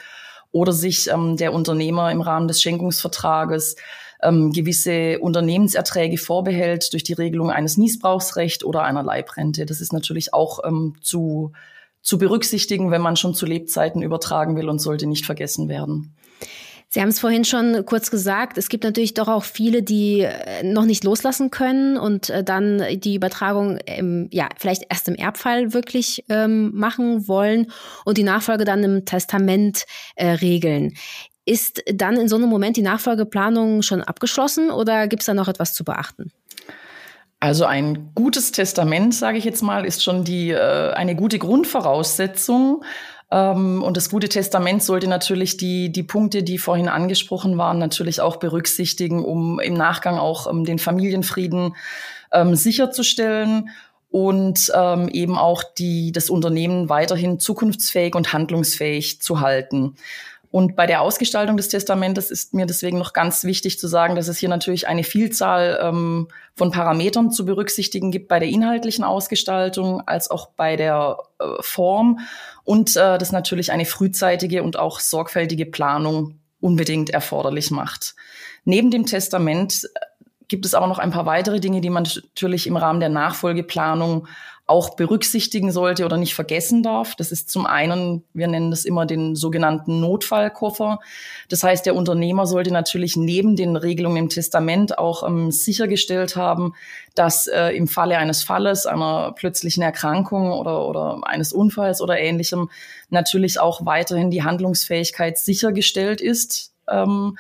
oder 0.55 0.73
sich 0.73 1.11
ähm, 1.11 1.37
der 1.37 1.53
Unternehmer 1.53 2.13
im 2.13 2.21
Rahmen 2.21 2.47
des 2.47 2.63
Schenkungsvertrages 2.63 3.75
ähm, 4.23 4.53
gewisse 4.53 5.19
Unternehmenserträge 5.19 6.17
vorbehält 6.17 6.93
durch 6.93 7.03
die 7.03 7.13
Regelung 7.13 7.51
eines 7.51 7.77
Niesbrauchsrechts 7.77 8.65
oder 8.65 8.85
einer 8.85 9.03
Leibrente. 9.03 9.67
Das 9.67 9.81
ist 9.81 9.93
natürlich 9.93 10.33
auch 10.33 10.61
ähm, 10.65 10.95
zu, 11.03 11.53
zu 12.03 12.19
berücksichtigen, 12.19 12.93
wenn 12.93 13.03
man 13.03 13.17
schon 13.17 13.35
zu 13.35 13.47
Lebzeiten 13.47 14.01
übertragen 14.01 14.57
will 14.57 14.69
und 14.69 14.79
sollte 14.79 15.09
nicht 15.09 15.27
vergessen 15.27 15.69
werden. 15.69 16.15
Sie 16.95 17.01
haben 17.01 17.09
es 17.09 17.19
vorhin 17.19 17.45
schon 17.45 17.85
kurz 17.87 18.13
gesagt, 18.13 18.57
es 18.57 18.69
gibt 18.69 18.85
natürlich 18.85 19.15
doch 19.15 19.27
auch 19.27 19.43
viele, 19.43 19.83
die 19.83 20.21
äh, 20.21 20.63
noch 20.63 20.85
nicht 20.85 21.03
loslassen 21.03 21.51
können 21.51 21.97
und 21.97 22.31
äh, 22.31 22.45
dann 22.45 22.85
die 23.01 23.17
Übertragung 23.17 23.79
im, 23.79 24.29
ja, 24.31 24.49
vielleicht 24.57 24.85
erst 24.89 25.09
im 25.09 25.17
Erbfall 25.17 25.75
wirklich 25.75 26.25
ähm, 26.29 26.71
machen 26.73 27.27
wollen 27.27 27.73
und 28.05 28.17
die 28.17 28.23
Nachfolge 28.23 28.65
dann 28.65 28.85
im 28.85 29.05
Testament 29.07 29.87
äh, 30.15 30.35
regeln. 30.35 30.95
Ist 31.45 31.83
dann 31.93 32.15
in 32.15 32.29
so 32.29 32.37
einem 32.37 32.49
Moment 32.49 32.77
die 32.77 32.83
Nachfolgeplanung 32.83 33.83
schon 33.83 34.01
abgeschlossen 34.01 34.71
oder 34.71 35.09
gibt 35.09 35.23
es 35.23 35.27
da 35.27 35.35
noch 35.35 35.49
etwas 35.49 35.75
zu 35.75 35.83
beachten? 35.83 36.31
Also 37.41 37.65
ein 37.65 38.13
gutes 38.15 38.53
Testament, 38.53 39.15
sage 39.15 39.37
ich 39.37 39.45
jetzt 39.45 39.63
mal, 39.63 39.85
ist 39.85 40.05
schon 40.05 40.23
die 40.23 40.51
äh, 40.51 40.93
eine 40.93 41.17
gute 41.17 41.41
Grundvoraussetzung. 41.41 42.85
Ähm, 43.35 43.83
und 43.83 43.97
das 43.97 44.11
gute 44.11 44.29
Testament 44.29 44.83
sollte 44.85 45.09
natürlich 45.09 45.57
die, 45.57 45.91
die 45.91 46.05
Punkte, 46.05 46.45
die 46.45 46.59
vorhin 46.59 46.89
angesprochen 46.89 47.59
waren, 47.59 47.79
natürlich 47.79 48.21
auch 48.21 48.37
berücksichtigen, 48.37 49.25
um 49.25 49.59
im 49.59 49.75
Nachgang 49.75 50.19
auch 50.19 50.49
ähm, 50.49 50.65
den 50.65 50.79
Familienfrieden 50.79 51.75
ähm, 52.33 52.55
sicherzustellen 52.55 53.71
und 54.09 54.71
ähm, 54.73 55.09
eben 55.09 55.37
auch 55.37 55.65
die, 55.65 56.13
das 56.13 56.31
Unternehmen 56.31 56.89
weiterhin 56.89 57.41
zukunftsfähig 57.41 58.15
und 58.15 58.33
handlungsfähig 58.33 59.21
zu 59.21 59.41
halten. 59.41 59.97
Und 60.55 60.77
bei 60.77 60.87
der 60.87 61.01
Ausgestaltung 61.01 61.57
des 61.57 61.69
Testamentes 61.69 62.31
ist 62.31 62.55
mir 62.55 62.65
deswegen 62.65 62.97
noch 62.97 63.13
ganz 63.13 63.43
wichtig 63.43 63.77
zu 63.81 63.89
sagen, 63.89 64.15
dass 64.15 64.29
es 64.29 64.39
hier 64.39 64.49
natürlich 64.49 64.87
eine 64.87 65.03
Vielzahl 65.03 65.81
ähm, 65.83 66.29
von 66.55 66.71
Parametern 66.71 67.33
zu 67.33 67.45
berücksichtigen 67.45 68.13
gibt 68.13 68.29
bei 68.29 68.39
der 68.39 68.47
inhaltlichen 68.47 69.03
Ausgestaltung 69.03 70.03
als 70.07 70.31
auch 70.31 70.51
bei 70.51 70.77
der 70.77 71.19
äh, 71.41 71.45
Form 71.59 72.21
und 72.63 72.95
äh, 72.95 73.19
das 73.19 73.33
natürlich 73.33 73.73
eine 73.73 73.85
frühzeitige 73.85 74.63
und 74.63 74.79
auch 74.79 75.01
sorgfältige 75.01 75.67
Planung 75.67 76.39
unbedingt 76.61 77.11
erforderlich 77.11 77.73
macht. 77.73 78.15
Neben 78.65 78.93
dem 78.93 79.07
Testament 79.07 79.83
äh, 79.83 80.07
gibt 80.47 80.67
es 80.67 80.75
aber 80.75 80.87
noch 80.87 81.01
ein 81.01 81.11
paar 81.11 81.27
weitere 81.27 81.59
Dinge, 81.59 81.81
die 81.81 81.91
man 81.91 82.05
natürlich 82.05 82.69
im 82.69 82.77
Rahmen 82.77 83.01
der 83.01 83.09
Nachfolgeplanung 83.09 84.29
auch 84.67 84.97
berücksichtigen 84.97 85.73
sollte 85.73 86.07
oder 86.07 86.17
nicht 86.17 86.35
vergessen 86.35 86.83
darf. 86.83 87.15
Das 87.17 87.33
ist 87.33 87.51
zum 87.51 87.67
einen, 87.67 88.25
wir 88.33 88.47
nennen 88.49 88.71
das 88.71 88.87
immer 88.87 89.05
den 89.05 89.37
sogenannten 89.37 90.01
Notfallkoffer. 90.01 91.01
Das 91.51 91.63
heißt, 91.63 91.85
der 91.85 91.95
Unternehmer 91.95 92.47
sollte 92.47 92.73
natürlich 92.73 93.15
neben 93.15 93.57
den 93.57 93.77
Regelungen 93.77 94.17
im 94.17 94.29
Testament 94.31 94.97
auch 94.99 95.23
ähm, 95.23 95.51
sichergestellt 95.51 96.37
haben, 96.37 96.73
dass 97.15 97.47
äh, 97.47 97.71
im 97.77 97.89
Falle 97.89 98.17
eines 98.17 98.43
Falles, 98.43 98.87
einer 98.87 99.33
plötzlichen 99.33 99.83
Erkrankung 99.83 100.51
oder, 100.53 100.89
oder 100.89 101.21
eines 101.25 101.53
Unfalls 101.53 102.01
oder 102.01 102.19
ähnlichem 102.19 102.71
natürlich 103.11 103.61
auch 103.61 103.85
weiterhin 103.85 104.31
die 104.31 104.45
Handlungsfähigkeit 104.45 105.37
sichergestellt 105.37 106.23
ist. 106.23 106.73
Ähm, 106.89 107.37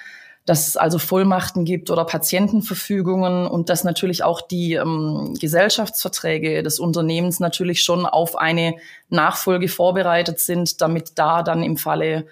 dass 0.46 0.68
es 0.68 0.76
also 0.76 0.98
Vollmachten 0.98 1.64
gibt 1.64 1.90
oder 1.90 2.04
Patientenverfügungen 2.04 3.46
und 3.46 3.70
dass 3.70 3.84
natürlich 3.84 4.24
auch 4.24 4.42
die 4.42 4.74
ähm, 4.74 5.34
Gesellschaftsverträge 5.40 6.62
des 6.62 6.78
Unternehmens 6.78 7.40
natürlich 7.40 7.82
schon 7.82 8.04
auf 8.04 8.36
eine 8.36 8.76
Nachfolge 9.08 9.68
vorbereitet 9.68 10.40
sind, 10.40 10.80
damit 10.82 11.12
da 11.18 11.42
dann 11.42 11.62
im 11.62 11.78
Falle 11.78 12.26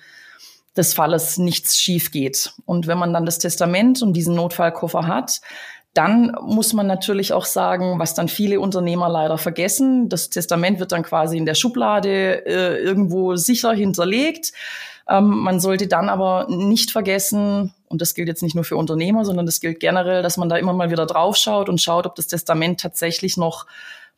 des 0.76 0.94
Falles 0.94 1.38
nichts 1.38 1.78
schief 1.78 2.10
geht. 2.10 2.52
Und 2.66 2.86
wenn 2.86 2.98
man 2.98 3.12
dann 3.12 3.26
das 3.26 3.38
Testament 3.38 4.02
und 4.02 4.14
diesen 4.14 4.34
Notfallkoffer 4.34 5.06
hat, 5.06 5.40
dann 5.94 6.34
muss 6.40 6.72
man 6.72 6.86
natürlich 6.86 7.34
auch 7.34 7.44
sagen, 7.44 7.98
was 7.98 8.14
dann 8.14 8.28
viele 8.28 8.60
Unternehmer 8.60 9.10
leider 9.10 9.36
vergessen, 9.36 10.08
das 10.08 10.30
Testament 10.30 10.80
wird 10.80 10.92
dann 10.92 11.02
quasi 11.02 11.36
in 11.36 11.44
der 11.44 11.54
Schublade 11.54 12.46
äh, 12.46 12.82
irgendwo 12.82 13.36
sicher 13.36 13.72
hinterlegt. 13.72 14.52
Ähm, 15.08 15.40
man 15.40 15.60
sollte 15.60 15.88
dann 15.88 16.08
aber 16.08 16.46
nicht 16.48 16.90
vergessen, 16.90 17.74
und 17.88 18.00
das 18.00 18.14
gilt 18.14 18.28
jetzt 18.28 18.42
nicht 18.42 18.54
nur 18.54 18.64
für 18.64 18.76
Unternehmer, 18.76 19.24
sondern 19.24 19.46
das 19.46 19.60
gilt 19.60 19.80
generell, 19.80 20.22
dass 20.22 20.36
man 20.36 20.48
da 20.48 20.56
immer 20.56 20.72
mal 20.72 20.90
wieder 20.90 21.06
drauf 21.06 21.36
schaut 21.36 21.68
und 21.68 21.80
schaut, 21.80 22.06
ob 22.06 22.14
das 22.14 22.26
Testament 22.26 22.80
tatsächlich 22.80 23.36
noch 23.36 23.66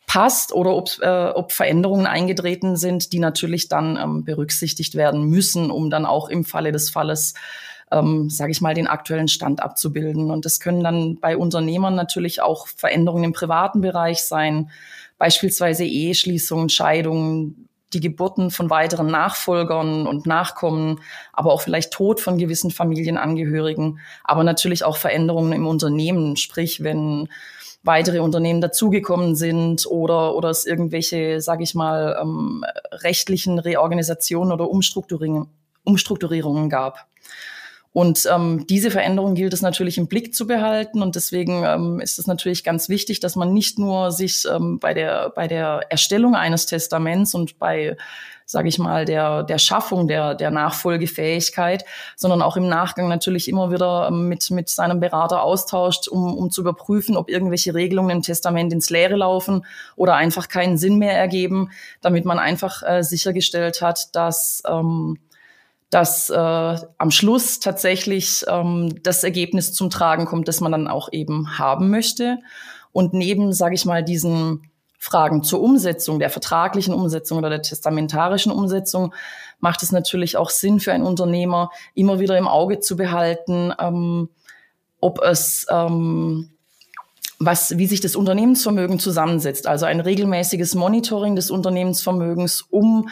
passt 0.06 0.52
oder 0.52 0.74
ob, 0.74 0.90
äh, 1.00 1.30
ob 1.30 1.52
Veränderungen 1.52 2.06
eingetreten 2.06 2.76
sind, 2.76 3.12
die 3.12 3.18
natürlich 3.18 3.68
dann 3.68 3.96
ähm, 3.96 4.24
berücksichtigt 4.24 4.94
werden 4.94 5.24
müssen, 5.24 5.70
um 5.70 5.90
dann 5.90 6.06
auch 6.06 6.28
im 6.28 6.44
Falle 6.44 6.72
des 6.72 6.90
Falles 6.90 7.34
ähm, 7.90 8.28
sage 8.30 8.52
ich 8.52 8.60
mal, 8.60 8.74
den 8.74 8.86
aktuellen 8.86 9.28
Stand 9.28 9.62
abzubilden. 9.62 10.30
Und 10.30 10.44
das 10.44 10.60
können 10.60 10.82
dann 10.82 11.18
bei 11.20 11.36
Unternehmern 11.36 11.94
natürlich 11.94 12.42
auch 12.42 12.66
Veränderungen 12.66 13.24
im 13.24 13.32
privaten 13.32 13.80
Bereich 13.80 14.22
sein, 14.24 14.70
beispielsweise 15.18 15.84
Eheschließungen, 15.84 16.68
Scheidungen, 16.68 17.63
die 17.94 18.00
Geburten 18.00 18.50
von 18.50 18.68
weiteren 18.70 19.06
Nachfolgern 19.06 20.06
und 20.06 20.26
Nachkommen, 20.26 21.00
aber 21.32 21.52
auch 21.52 21.62
vielleicht 21.62 21.92
Tod 21.92 22.20
von 22.20 22.38
gewissen 22.38 22.70
Familienangehörigen, 22.70 24.00
aber 24.24 24.44
natürlich 24.44 24.84
auch 24.84 24.96
Veränderungen 24.96 25.52
im 25.52 25.66
Unternehmen, 25.66 26.36
sprich 26.36 26.82
wenn 26.82 27.28
weitere 27.84 28.20
Unternehmen 28.20 28.60
dazugekommen 28.60 29.36
sind 29.36 29.86
oder, 29.86 30.34
oder 30.34 30.50
es 30.50 30.64
irgendwelche, 30.64 31.40
sage 31.40 31.62
ich 31.62 31.74
mal, 31.74 32.18
ähm, 32.20 32.64
rechtlichen 32.92 33.58
Reorganisationen 33.58 34.52
oder 34.52 34.68
Umstrukturierungen, 34.68 35.48
Umstrukturierungen 35.84 36.70
gab. 36.70 37.06
Und 37.94 38.28
ähm, 38.28 38.66
diese 38.68 38.90
Veränderung 38.90 39.36
gilt 39.36 39.52
es 39.52 39.62
natürlich 39.62 39.98
im 39.98 40.08
Blick 40.08 40.34
zu 40.34 40.48
behalten. 40.48 41.00
Und 41.00 41.14
deswegen 41.14 41.62
ähm, 41.64 42.00
ist 42.00 42.18
es 42.18 42.26
natürlich 42.26 42.64
ganz 42.64 42.88
wichtig, 42.88 43.20
dass 43.20 43.36
man 43.36 43.54
nicht 43.54 43.78
nur 43.78 44.10
sich 44.10 44.44
ähm, 44.52 44.80
bei, 44.80 44.94
der, 44.94 45.30
bei 45.30 45.46
der 45.46 45.82
Erstellung 45.90 46.34
eines 46.34 46.66
Testaments 46.66 47.34
und 47.34 47.60
bei 47.60 47.96
sage 48.46 48.68
ich 48.68 48.78
mal, 48.78 49.04
der, 49.04 49.44
der 49.44 49.58
Schaffung 49.58 50.08
der, 50.08 50.34
der 50.34 50.50
Nachfolgefähigkeit, 50.50 51.84
sondern 52.16 52.42
auch 52.42 52.56
im 52.56 52.68
Nachgang 52.68 53.08
natürlich 53.08 53.48
immer 53.48 53.70
wieder 53.70 54.08
ähm, 54.08 54.28
mit, 54.28 54.50
mit 54.50 54.68
seinem 54.68 54.98
Berater 55.00 55.42
austauscht, 55.42 56.08
um, 56.08 56.36
um 56.36 56.50
zu 56.50 56.62
überprüfen, 56.62 57.16
ob 57.16 57.30
irgendwelche 57.30 57.74
Regelungen 57.74 58.10
im 58.10 58.22
Testament 58.22 58.72
ins 58.72 58.90
Leere 58.90 59.16
laufen 59.16 59.64
oder 59.96 60.16
einfach 60.16 60.48
keinen 60.48 60.76
Sinn 60.76 60.98
mehr 60.98 61.16
ergeben, 61.16 61.70
damit 62.00 62.24
man 62.24 62.40
einfach 62.40 62.82
äh, 62.82 63.02
sichergestellt 63.02 63.80
hat, 63.80 64.14
dass 64.14 64.62
ähm, 64.68 65.18
dass 65.94 66.28
äh, 66.28 66.34
am 66.34 67.12
Schluss 67.12 67.60
tatsächlich 67.60 68.44
ähm, 68.48 69.00
das 69.04 69.22
Ergebnis 69.22 69.72
zum 69.72 69.90
Tragen 69.90 70.24
kommt, 70.24 70.48
das 70.48 70.60
man 70.60 70.72
dann 70.72 70.88
auch 70.88 71.08
eben 71.12 71.56
haben 71.56 71.88
möchte. 71.88 72.38
Und 72.90 73.14
neben, 73.14 73.52
sage 73.52 73.76
ich 73.76 73.84
mal, 73.84 74.02
diesen 74.02 74.68
Fragen 74.98 75.44
zur 75.44 75.60
Umsetzung, 75.60 76.18
der 76.18 76.30
vertraglichen 76.30 76.94
Umsetzung 76.94 77.38
oder 77.38 77.48
der 77.48 77.62
testamentarischen 77.62 78.50
Umsetzung, 78.50 79.14
macht 79.60 79.84
es 79.84 79.92
natürlich 79.92 80.36
auch 80.36 80.50
Sinn 80.50 80.80
für 80.80 80.92
einen 80.92 81.06
Unternehmer, 81.06 81.70
immer 81.94 82.18
wieder 82.18 82.36
im 82.36 82.48
Auge 82.48 82.80
zu 82.80 82.96
behalten, 82.96 83.72
ähm, 83.78 84.30
ob 84.98 85.22
es 85.22 85.64
ähm, 85.70 86.50
was, 87.38 87.78
wie 87.78 87.86
sich 87.86 88.00
das 88.00 88.16
Unternehmensvermögen 88.16 88.98
zusammensetzt. 88.98 89.68
Also 89.68 89.86
ein 89.86 90.00
regelmäßiges 90.00 90.74
Monitoring 90.74 91.36
des 91.36 91.52
Unternehmensvermögens, 91.52 92.62
um 92.62 93.08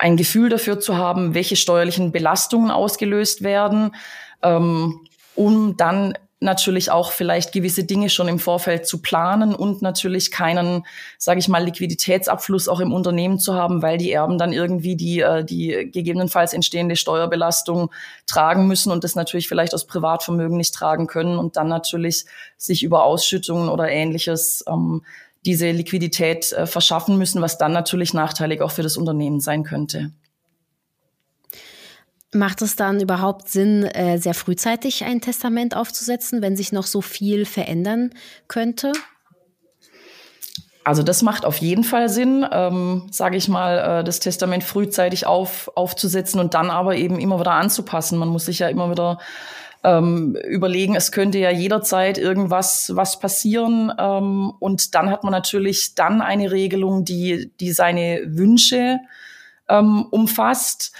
ein 0.00 0.16
Gefühl 0.16 0.48
dafür 0.48 0.80
zu 0.80 0.96
haben, 0.96 1.34
welche 1.34 1.56
steuerlichen 1.56 2.10
Belastungen 2.10 2.70
ausgelöst 2.70 3.42
werden, 3.42 3.94
ähm, 4.42 5.00
um 5.34 5.76
dann 5.76 6.14
natürlich 6.42 6.90
auch 6.90 7.12
vielleicht 7.12 7.52
gewisse 7.52 7.84
Dinge 7.84 8.08
schon 8.08 8.26
im 8.26 8.38
Vorfeld 8.38 8.86
zu 8.86 9.02
planen 9.02 9.54
und 9.54 9.82
natürlich 9.82 10.30
keinen, 10.30 10.86
sage 11.18 11.38
ich 11.38 11.48
mal, 11.48 11.62
Liquiditätsabfluss 11.62 12.66
auch 12.66 12.80
im 12.80 12.94
Unternehmen 12.94 13.38
zu 13.38 13.52
haben, 13.52 13.82
weil 13.82 13.98
die 13.98 14.10
Erben 14.10 14.38
dann 14.38 14.54
irgendwie 14.54 14.96
die, 14.96 15.20
äh, 15.20 15.44
die 15.44 15.90
gegebenenfalls 15.92 16.54
entstehende 16.54 16.96
Steuerbelastung 16.96 17.90
tragen 18.26 18.66
müssen 18.66 18.90
und 18.90 19.04
das 19.04 19.16
natürlich 19.16 19.48
vielleicht 19.48 19.74
aus 19.74 19.86
Privatvermögen 19.86 20.56
nicht 20.56 20.74
tragen 20.74 21.06
können 21.06 21.36
und 21.36 21.56
dann 21.56 21.68
natürlich 21.68 22.24
sich 22.56 22.82
über 22.82 23.04
Ausschüttungen 23.04 23.68
oder 23.68 23.90
ähnliches 23.90 24.64
ähm, 24.66 25.02
diese 25.46 25.70
Liquidität 25.70 26.52
äh, 26.52 26.66
verschaffen 26.66 27.16
müssen, 27.18 27.40
was 27.42 27.58
dann 27.58 27.72
natürlich 27.72 28.14
nachteilig 28.14 28.60
auch 28.60 28.70
für 28.70 28.82
das 28.82 28.96
Unternehmen 28.96 29.40
sein 29.40 29.64
könnte. 29.64 30.12
Macht 32.32 32.62
es 32.62 32.76
dann 32.76 33.00
überhaupt 33.00 33.48
Sinn, 33.48 33.84
äh, 33.84 34.18
sehr 34.18 34.34
frühzeitig 34.34 35.04
ein 35.04 35.20
Testament 35.20 35.74
aufzusetzen, 35.74 36.42
wenn 36.42 36.56
sich 36.56 36.70
noch 36.70 36.86
so 36.86 37.00
viel 37.00 37.44
verändern 37.44 38.10
könnte? 38.46 38.92
Also 40.84 41.02
das 41.02 41.22
macht 41.22 41.44
auf 41.44 41.58
jeden 41.58 41.84
Fall 41.84 42.08
Sinn, 42.08 42.46
ähm, 42.50 43.08
sage 43.10 43.36
ich 43.36 43.48
mal, 43.48 44.00
äh, 44.00 44.04
das 44.04 44.20
Testament 44.20 44.64
frühzeitig 44.64 45.26
auf, 45.26 45.70
aufzusetzen 45.74 46.40
und 46.40 46.54
dann 46.54 46.70
aber 46.70 46.96
eben 46.96 47.18
immer 47.18 47.38
wieder 47.40 47.52
anzupassen. 47.52 48.18
Man 48.18 48.28
muss 48.28 48.46
sich 48.46 48.60
ja 48.60 48.68
immer 48.68 48.90
wieder 48.90 49.18
ähm, 49.82 50.36
überlegen, 50.46 50.94
es 50.94 51.10
könnte 51.12 51.38
ja 51.38 51.50
jederzeit 51.50 52.18
irgendwas 52.18 52.92
was 52.94 53.18
passieren. 53.18 53.92
Ähm, 53.98 54.52
und 54.58 54.94
dann 54.94 55.10
hat 55.10 55.24
man 55.24 55.32
natürlich 55.32 55.94
dann 55.94 56.20
eine 56.20 56.50
Regelung, 56.50 57.04
die, 57.04 57.50
die 57.60 57.72
seine 57.72 58.22
Wünsche 58.26 58.98
ähm, 59.68 60.06
umfasst. 60.10 60.92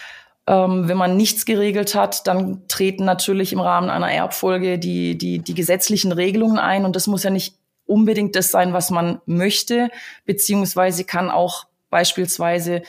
Ähm, 0.47 0.89
wenn 0.89 0.97
man 0.97 1.17
nichts 1.17 1.45
geregelt 1.45 1.95
hat, 1.95 2.27
dann 2.27 2.67
treten 2.69 3.05
natürlich 3.05 3.53
im 3.53 3.61
Rahmen 3.61 3.91
einer 3.91 4.11
Erbfolge 4.11 4.79
die, 4.79 5.19
die, 5.19 5.41
die 5.41 5.55
gesetzlichen 5.55 6.13
Regelungen 6.13 6.59
ein. 6.59 6.85
Und 6.85 6.97
das 6.97 7.07
muss 7.07 7.23
ja 7.23 7.31
nicht 7.31 7.57
unbedingt 7.87 8.37
das 8.37 8.51
sein, 8.51 8.73
was 8.73 8.91
man 8.91 9.21
möchte, 9.27 9.91
beziehungsweise 10.25 11.05
kann 11.05 11.29
auch 11.29 11.67
beispielsweise 11.91 12.83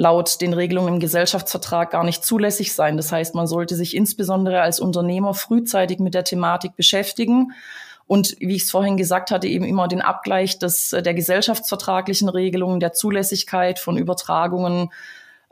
laut 0.00 0.40
den 0.40 0.54
Regelungen 0.54 0.94
im 0.94 1.00
Gesellschaftsvertrag 1.00 1.90
gar 1.90 2.04
nicht 2.04 2.24
zulässig 2.24 2.72
sein. 2.72 2.96
Das 2.96 3.12
heißt, 3.12 3.34
man 3.34 3.46
sollte 3.46 3.76
sich 3.76 3.94
insbesondere 3.94 4.62
als 4.62 4.80
Unternehmer 4.80 5.34
frühzeitig 5.34 5.98
mit 5.98 6.14
der 6.14 6.24
Thematik 6.24 6.74
beschäftigen 6.74 7.52
und 8.06 8.34
wie 8.40 8.56
ich 8.56 8.62
es 8.62 8.70
vorhin 8.70 8.96
gesagt 8.96 9.30
hatte, 9.30 9.46
eben 9.46 9.66
immer 9.66 9.88
den 9.88 10.00
Abgleich 10.00 10.58
des, 10.58 10.88
der 10.88 11.12
gesellschaftsvertraglichen 11.12 12.30
Regelungen, 12.30 12.80
der 12.80 12.94
Zulässigkeit 12.94 13.78
von 13.78 13.98
Übertragungen 13.98 14.90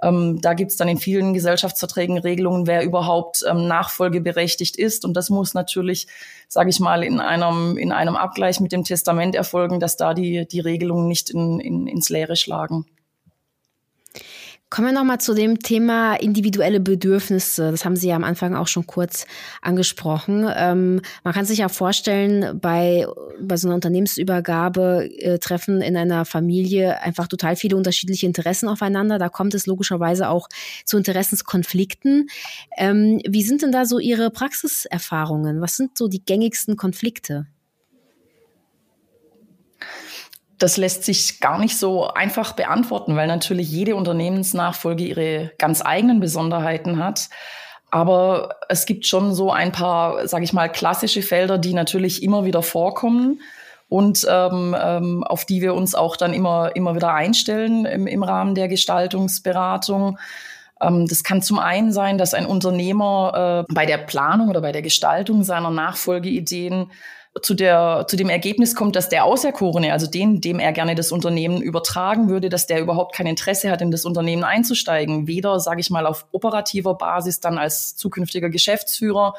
ähm, 0.01 0.41
da 0.41 0.55
gibt's 0.55 0.77
dann 0.77 0.89
in 0.89 0.99
vielen 0.99 1.35
Gesellschaftsverträgen 1.35 2.19
Regelungen, 2.19 2.69
wer 2.69 2.85
überhaupt 2.85 3.45
ähm, 3.49 3.67
nachfolgeberechtigt 3.67 4.77
ist. 4.77 5.05
Und 5.05 5.15
das 5.15 5.29
muss 5.29 5.55
natürlich, 5.55 6.07
sage 6.47 6.71
ich 6.71 6.79
mal, 6.79 7.03
in 7.03 7.19
einem, 7.19 7.77
in 7.77 7.91
einem 7.91 8.15
Abgleich 8.15 8.61
mit 8.61 8.71
dem 8.71 8.85
Testament 8.85 9.35
erfolgen, 9.35 9.81
dass 9.81 9.97
da 9.97 10.15
die, 10.15 10.47
die 10.47 10.61
Regelungen 10.61 11.09
nicht 11.09 11.31
in, 11.31 11.59
in, 11.59 11.89
ins 11.89 12.11
Leere 12.11 12.37
schlagen. 12.37 12.87
Kommen 14.71 14.89
wir 14.89 14.93
nochmal 14.93 15.19
zu 15.19 15.33
dem 15.33 15.61
Thema 15.61 16.15
individuelle 16.17 16.79
Bedürfnisse. 16.79 17.71
Das 17.71 17.87
haben 17.87 17.97
Sie 17.97 18.09
ja 18.09 18.17
am 18.17 18.25
Anfang 18.25 18.55
auch 18.55 18.69
schon 18.69 18.87
kurz 18.87 19.27
angesprochen. 19.63 20.47
Ähm, 20.55 21.01
man 21.25 21.33
kann 21.33 21.47
sich 21.47 21.59
ja 21.59 21.71
vorstellen, 21.71 22.61
bei, 22.61 23.07
bei 23.41 23.57
so 23.57 23.69
einer 23.69 23.77
Unternehmensübergabe 23.77 25.09
äh, 25.21 25.39
treffen 25.39 25.81
in 25.81 25.97
einer 25.97 26.27
Familie 26.27 27.01
einfach 27.01 27.29
total 27.29 27.57
viele 27.57 27.79
unterschiedliche 27.79 28.27
Interessen 28.27 28.69
aufeinander. 28.69 29.19
Da 29.19 29.31
kommt 29.31 29.55
es 29.55 29.67
logischerweise 29.67 30.29
auch 30.29 30.49
zu 30.85 30.99
Interessenskonflikten. 30.99 32.29
Ähm, 32.77 33.23
wie 33.27 33.43
sind 33.43 33.63
denn 33.63 33.73
da 33.73 33.87
so 33.87 33.99
Ihre 33.99 34.31
Praxiserfahrungen? 34.31 35.63
Was 35.63 35.77
sind 35.77 35.97
so 35.97 36.09
die 36.09 36.23
gängigsten 36.23 36.77
Konflikte? 36.77 37.47
Das 40.59 40.77
lässt 40.77 41.05
sich 41.05 41.41
gar 41.41 41.59
nicht 41.59 41.79
so 41.79 42.09
einfach 42.09 42.53
beantworten, 42.53 43.17
weil 43.17 43.29
natürlich 43.29 43.71
jede 43.71 43.95
Unternehmensnachfolge 43.95 45.05
ihre 45.05 45.53
ganz 45.59 45.85
eigenen 45.85 46.21
Besonderheiten 46.21 47.03
hat. 47.03 47.29
Aber 47.91 48.57
es 48.69 48.85
gibt 48.85 49.07
schon 49.07 49.35
so 49.35 49.51
ein 49.51 49.73
paar, 49.73 50.29
sage 50.29 50.45
ich 50.45 50.53
mal, 50.53 50.69
klassische 50.69 51.23
Felder, 51.23 51.59
die 51.59 51.73
natürlich 51.73 52.23
immer 52.23 52.45
wieder 52.45 52.63
vorkommen 52.63 53.41
und 53.89 54.27
ähm, 54.29 54.77
ähm, 54.79 55.25
auf 55.25 55.47
die 55.47 55.63
wir 55.63 55.75
uns 55.75 55.95
auch 55.95 56.17
dann 56.17 56.35
immer, 56.35 56.77
immer 56.77 56.95
wieder 56.95 57.15
einstellen 57.15 57.87
im, 57.87 58.07
im 58.07 58.23
Rahmen 58.23 58.55
der 58.55 58.69
Gestaltungsberatung. 58.69 60.19
Ähm, 60.81 61.07
das 61.07 61.25
kann 61.25 61.41
zum 61.41 61.59
einen 61.59 61.93
sein, 61.93 62.19
dass 62.19 62.35
ein 62.35 62.45
Unternehmer 62.47 63.67
äh, 63.69 63.73
bei 63.73 63.87
der 63.87 63.99
Planung 63.99 64.49
oder 64.51 64.61
bei 64.61 64.73
der 64.73 64.83
Gestaltung 64.83 65.43
seiner 65.43 65.71
Nachfolgeideen 65.71 66.91
zu, 67.43 67.55
der, 67.55 68.07
zu 68.09 68.17
dem 68.17 68.29
Ergebnis 68.29 68.75
kommt, 68.75 68.97
dass 68.97 69.09
der 69.09 69.25
Auserkorene, 69.25 69.93
also 69.93 70.07
den, 70.07 70.41
dem 70.41 70.59
er 70.59 70.73
gerne 70.73 70.95
das 70.95 71.13
Unternehmen 71.13 71.63
übertragen 71.63 72.29
würde, 72.29 72.49
dass 72.49 72.67
der 72.67 72.81
überhaupt 72.81 73.15
kein 73.15 73.27
Interesse 73.27 73.71
hat, 73.71 73.81
in 73.81 73.91
das 73.91 74.05
Unternehmen 74.05 74.45
einzusteigen. 74.45 75.27
Weder, 75.27 75.61
sage 75.61 75.81
ich 75.81 75.91
mal, 75.91 76.07
auf 76.07 76.27
operativer 76.33 76.95
Basis 76.95 77.41
dann 77.41 77.59
als 77.59 77.97
zukünftiger 77.97 78.51
Geschäftsführer, 78.51 79.35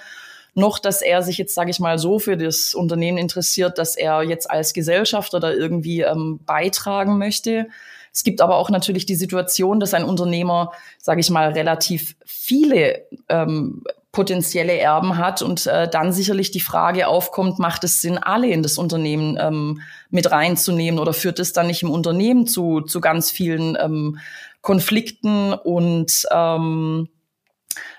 noch, 0.55 0.79
dass 0.79 1.01
er 1.01 1.21
sich 1.21 1.37
jetzt, 1.37 1.53
sage 1.53 1.69
ich 1.69 1.79
mal, 1.79 1.99
so 1.99 2.19
für 2.19 2.35
das 2.35 2.73
Unternehmen 2.73 3.17
interessiert, 3.17 3.77
dass 3.77 3.95
er 3.95 4.23
jetzt 4.23 4.49
als 4.49 4.73
Gesellschafter 4.73 5.39
da 5.39 5.51
irgendwie 5.51 6.01
ähm, 6.01 6.39
beitragen 6.45 7.17
möchte. 7.17 7.67
Es 8.11 8.23
gibt 8.23 8.41
aber 8.41 8.57
auch 8.57 8.69
natürlich 8.69 9.05
die 9.05 9.15
Situation, 9.15 9.79
dass 9.79 9.93
ein 9.93 10.03
Unternehmer, 10.03 10.71
sage 10.97 11.21
ich 11.21 11.29
mal, 11.29 11.51
relativ 11.51 12.15
viele 12.25 13.05
ähm, 13.29 13.83
potenzielle 14.19 14.77
Erben 14.77 15.17
hat 15.17 15.41
und 15.41 15.65
äh, 15.65 15.87
dann 15.87 16.11
sicherlich 16.11 16.51
die 16.51 16.59
Frage 16.59 17.07
aufkommt, 17.07 17.57
macht 17.57 17.85
es 17.85 18.01
Sinn, 18.01 18.17
alle 18.17 18.47
in 18.47 18.63
das 18.63 18.77
Unternehmen 18.77 19.37
ähm, 19.39 19.79
mit 20.09 20.29
reinzunehmen 20.29 20.99
oder 20.99 21.13
führt 21.13 21.39
es 21.39 21.53
dann 21.53 21.67
nicht 21.67 21.83
im 21.83 21.89
Unternehmen 21.89 22.45
zu, 22.45 22.81
zu 22.81 22.99
ganz 22.99 23.31
vielen 23.31 23.77
ähm, 23.79 24.19
Konflikten 24.59 25.53
und 25.53 26.27
ähm, 26.31 27.07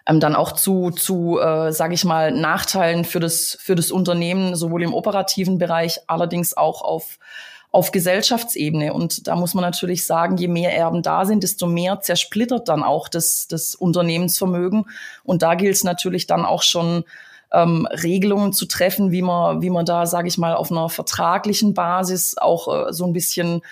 ähm, 0.07 0.21
dann 0.21 0.37
auch 0.37 0.53
zu, 0.53 0.91
zu 0.91 1.41
äh, 1.41 1.73
sage 1.73 1.95
ich 1.95 2.05
mal, 2.05 2.33
Nachteilen 2.33 3.07
für 3.07 3.21
das, 3.21 3.57
für 3.59 3.75
das 3.75 3.91
Unternehmen, 3.91 4.57
sowohl 4.57 4.83
im 4.83 4.93
operativen 4.93 5.57
Bereich, 5.57 6.01
allerdings 6.07 6.55
auch 6.55 6.83
auf 6.83 7.19
auf 7.73 7.93
Gesellschaftsebene. 7.93 8.93
Und 8.93 9.29
da 9.29 9.37
muss 9.37 9.55
man 9.55 9.63
natürlich 9.63 10.07
sagen, 10.07 10.37
je 10.37 10.49
mehr 10.49 10.77
Erben 10.77 11.03
da 11.03 11.25
sind, 11.25 11.43
desto 11.43 11.67
mehr 11.67 12.01
zersplittert 12.01 12.69
dann 12.69 12.83
auch 12.83 13.09
das, 13.09 13.47
das 13.47 13.75
Unternehmensvermögen. 13.75 14.87
Und 15.25 15.43
da 15.43 15.55
gilt 15.55 15.77
es 15.77 15.85
natürlich 15.85 16.27
dann 16.27 16.45
auch 16.45 16.63
schon, 16.63 17.05
ähm, 17.53 17.87
Regelungen 17.91 18.53
zu 18.53 18.67
treffen, 18.67 19.11
wie 19.11 19.23
man, 19.23 19.63
wie 19.63 19.71
man 19.71 19.85
da, 19.85 20.07
sage 20.07 20.29
ich 20.29 20.39
mal, 20.39 20.55
auf 20.55 20.71
einer 20.71 20.89
vertraglichen 20.89 21.75
Basis 21.75 22.39
auch 22.39 22.89
äh, 22.89 22.93
so 22.93 23.07
ein 23.07 23.13
bisschen 23.13 23.63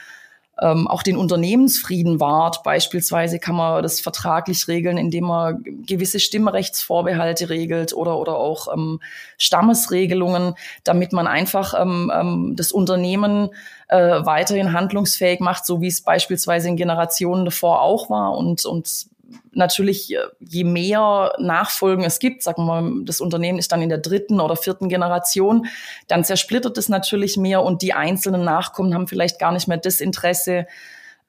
ähm, 0.61 0.88
auch 0.88 1.03
den 1.03 1.16
Unternehmensfrieden 1.16 2.21
wahrt. 2.21 2.62
Beispielsweise 2.62 3.38
kann 3.38 3.57
man 3.57 3.83
das 3.83 4.01
vertraglich 4.01 4.68
regeln, 4.68 4.99
indem 4.99 5.25
man 5.25 5.62
gewisse 5.87 6.21
Stimmrechtsvorbehalte 6.21 7.49
regelt 7.49 7.92
oder, 7.92 8.18
oder 8.18 8.37
auch 8.37 8.73
ähm, 8.73 9.01
Stammesregelungen, 9.37 10.55
damit 10.85 11.12
man 11.12 11.27
einfach 11.27 11.75
ähm, 11.81 12.11
ähm, 12.14 12.55
das 12.57 12.73
Unternehmen 12.73 13.51
äh, 13.88 13.99
weiterhin 13.99 14.73
handlungsfähig 14.73 15.40
macht, 15.40 15.64
so 15.64 15.81
wie 15.81 15.88
es 15.88 16.03
beispielsweise 16.03 16.68
in 16.68 16.77
Generationen 16.77 17.44
davor 17.44 17.83
auch 17.83 18.11
war 18.11 18.37
und, 18.37 18.64
und 18.64 19.07
natürlich, 19.53 20.14
äh, 20.14 20.19
je 20.41 20.64
mehr 20.64 21.33
Nachfolgen 21.38 22.05
es 22.05 22.19
gibt, 22.19 22.43
sagen 22.43 22.64
wir 22.64 22.81
mal, 22.81 23.05
das 23.05 23.21
Unternehmen 23.21 23.59
ist 23.59 23.73
dann 23.73 23.83
in 23.83 23.88
der 23.88 23.99
dritten 23.99 24.41
oder 24.41 24.57
vierten 24.57 24.88
Generation, 24.88 25.67
dann 26.07 26.25
zersplittert 26.25 26.79
es 26.79 26.88
natürlich 26.88 27.37
mehr 27.37 27.62
und 27.62 27.83
die 27.83 27.93
einzelnen 27.93 28.45
Nachkommen 28.45 28.95
haben 28.95 29.09
vielleicht 29.09 29.38
gar 29.38 29.53
nicht 29.53 29.69
mehr 29.69 29.79
das 29.79 30.01
Interesse, 30.01 30.67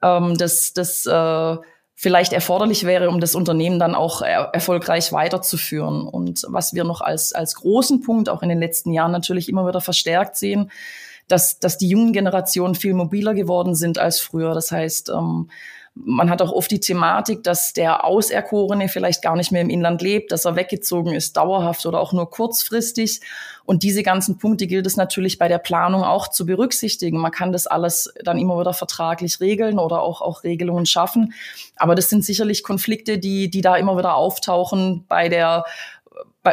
ähm, 0.02 0.38
das, 0.38 0.74
das 0.74 1.06
äh, 1.06 1.58
vielleicht 1.96 2.32
erforderlich 2.32 2.86
wäre, 2.86 3.10
um 3.10 3.20
das 3.20 3.36
Unternehmen 3.36 3.78
dann 3.78 3.94
auch 3.94 4.22
er 4.22 4.52
erfolgreich 4.54 5.12
weiterzuführen. 5.12 6.08
Und 6.08 6.44
was 6.48 6.74
wir 6.74 6.86
noch 6.86 7.02
als, 7.02 7.34
als 7.34 7.56
großen 7.56 8.02
Punkt 8.02 8.30
auch 8.30 8.42
in 8.42 8.48
den 8.48 8.60
letzten 8.60 8.94
Jahren 8.94 9.12
natürlich 9.12 9.50
immer 9.50 9.68
wieder 9.68 9.82
verstärkt 9.82 10.38
sehen, 10.38 10.72
dass, 11.28 11.60
dass 11.60 11.78
die 11.78 11.90
jungen 11.90 12.14
Generationen 12.14 12.76
viel 12.76 12.94
mobiler 12.94 13.34
geworden 13.34 13.76
sind 13.76 14.00
als 14.00 14.22
früher. 14.22 14.54
Das 14.54 14.72
heißt, 14.72 15.10
ähm, 15.10 15.50
man 16.06 16.30
hat 16.30 16.42
auch 16.42 16.52
oft 16.52 16.72
die 16.72 16.80
Thematik, 16.80 17.44
dass 17.44 17.74
der 17.74 18.06
Auserkorene 18.06 18.88
vielleicht 18.88 19.22
gar 19.22 19.36
nicht 19.36 19.52
mehr 19.52 19.62
im 19.62 19.70
Inland 19.70 20.02
lebt, 20.02 20.32
dass 20.32 20.46
er 20.46 20.56
weggezogen 20.56 21.14
ist, 21.14 21.38
dauerhaft 21.38 21.86
oder 21.86 22.00
auch 22.00 22.14
nur 22.14 22.30
kurzfristig. 22.30 23.22
Und 23.66 23.84
diese 23.84 24.02
ganzen 24.02 24.38
Punkte 24.38 24.66
gilt 24.68 24.88
es 24.88 24.98
natürlich 24.98 25.38
bei 25.38 25.48
der 25.48 25.58
Planung 25.58 26.04
auch 26.04 26.30
zu 26.30 26.46
berücksichtigen. 26.46 27.20
Man 27.20 27.32
kann 27.32 27.52
das 27.52 27.68
alles 27.68 28.14
dann 28.24 28.38
immer 28.38 28.60
wieder 28.60 28.74
vertraglich 28.74 29.40
regeln 29.40 29.78
oder 29.78 30.02
auch, 30.02 30.22
auch 30.22 30.44
Regelungen 30.44 30.86
schaffen. 30.86 31.34
Aber 31.76 31.96
das 31.96 32.10
sind 32.10 32.24
sicherlich 32.24 32.64
Konflikte, 32.64 33.18
die, 33.18 33.50
die 33.50 33.62
da 33.62 33.76
immer 33.76 33.98
wieder 33.98 34.16
auftauchen 34.16 35.06
bei 35.08 35.30
der 35.30 35.66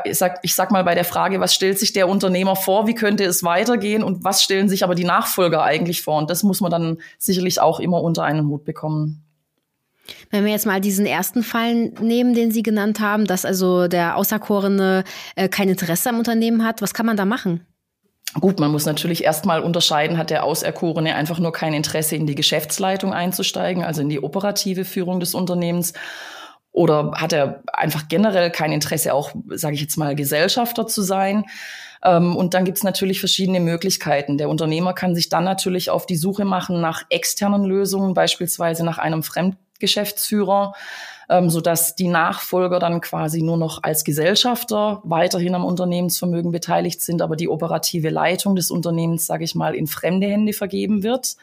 ich 0.05 0.19
sag, 0.19 0.41
ich 0.43 0.55
sag 0.55 0.73
mal 0.73 0.85
bei 0.85 0.95
der 0.95 1.05
Frage, 1.05 1.41
was 1.41 1.55
stellt 1.55 1.79
sich 1.79 1.93
der 1.93 2.09
Unternehmer 2.09 2.57
vor, 2.57 2.87
wie 2.87 2.95
könnte 2.95 3.25
es 3.25 3.45
weitergehen 3.45 4.03
und 4.03 4.25
was 4.25 4.43
stellen 4.43 4.69
sich 4.69 4.83
aber 4.85 4.97
die 4.97 5.05
Nachfolger 5.05 5.63
eigentlich 5.63 6.03
vor? 6.03 6.19
Und 6.19 6.29
das 6.29 6.43
muss 6.43 6.61
man 6.61 6.73
dann 6.73 6.99
sicherlich 7.19 7.61
auch 7.61 7.79
immer 7.79 8.03
unter 8.03 8.25
einen 8.25 8.49
Hut 8.49 8.65
bekommen. 8.65 9.26
Wenn 10.31 10.45
wir 10.45 10.53
jetzt 10.53 10.67
mal 10.67 10.81
diesen 10.81 11.07
ersten 11.07 11.43
Fall 11.43 11.91
nehmen, 12.01 12.35
den 12.35 12.51
Sie 12.51 12.63
genannt 12.63 13.01
haben, 13.01 13.27
dass 13.27 13.45
also 13.45 13.89
der 13.89 14.17
Außerkorene 14.17 15.05
äh, 15.35 15.49
kein 15.49 15.69
Interesse 15.69 16.11
am 16.11 16.19
Unternehmen 16.19 16.65
hat, 16.65 16.83
was 16.83 16.95
kann 16.95 17.07
man 17.07 17.17
da 17.17 17.25
machen? 17.25 17.67
Gut, 18.41 18.61
man 18.61 18.71
muss 18.71 18.85
natürlich 18.85 19.25
erstmal 19.25 19.61
unterscheiden, 19.61 20.19
hat 20.19 20.31
der 20.31 20.45
Auserkorene 20.45 21.15
einfach 21.15 21.39
nur 21.39 21.53
kein 21.53 21.73
Interesse, 21.73 22.17
in 22.17 22.27
die 22.27 22.35
Geschäftsleitung 22.35 23.15
einzusteigen, 23.15 23.83
also 23.83 24.03
in 24.03 24.11
die 24.11 24.23
operative 24.23 24.85
Führung 24.85 25.21
des 25.21 25.35
Unternehmens. 25.35 25.95
Oder 26.71 27.13
hat 27.15 27.33
er 27.33 27.63
einfach 27.73 28.09
generell 28.09 28.51
kein 28.51 28.73
Interesse, 28.73 29.15
auch, 29.15 29.31
sage 29.49 29.75
ich 29.75 29.81
jetzt 29.81 29.97
mal, 29.97 30.15
Gesellschafter 30.15 30.87
zu 30.87 31.01
sein? 31.01 31.45
Ähm, 32.05 32.37
und 32.37 32.53
dann 32.53 32.67
gibt 32.67 32.77
es 32.77 32.85
natürlich 32.85 33.21
verschiedene 33.21 33.61
Möglichkeiten. 33.61 34.37
Der 34.37 34.51
Unternehmer 34.51 34.93
kann 34.93 35.15
sich 35.15 35.31
dann 35.31 35.45
natürlich 35.45 35.89
auf 35.89 36.05
die 36.05 36.17
Suche 36.17 36.45
machen 36.45 36.83
nach 36.83 37.05
externen 37.09 37.65
Lösungen, 37.65 38.13
beispielsweise 38.13 38.85
nach 38.85 38.99
einem 38.99 39.23
Fremd 39.23 39.57
Geschäftsführer, 39.79 40.75
ähm, 41.29 41.51
so 41.51 41.61
dass 41.61 41.95
die 41.95 42.09
Nachfolger 42.09 42.79
dann 42.79 43.01
quasi 43.01 43.43
nur 43.43 43.57
noch 43.57 43.83
als 43.83 44.05
Gesellschafter 44.05 45.01
weiterhin 45.05 45.55
am 45.55 45.65
Unternehmensvermögen 45.65 46.53
beteiligt 46.53 47.01
sind, 47.01 47.23
aber 47.23 47.37
die 47.37 47.49
operative 47.49 48.11
Leitung 48.11 48.57
des 48.57 48.71
Unternehmens, 48.71 49.27
sage 49.27 49.45
ich 49.45 49.55
mal, 49.55 49.75
in 49.75 49.87
fremde 49.87 50.27
Hände 50.27 50.53
vergeben 50.53 51.03
wird. 51.03 51.37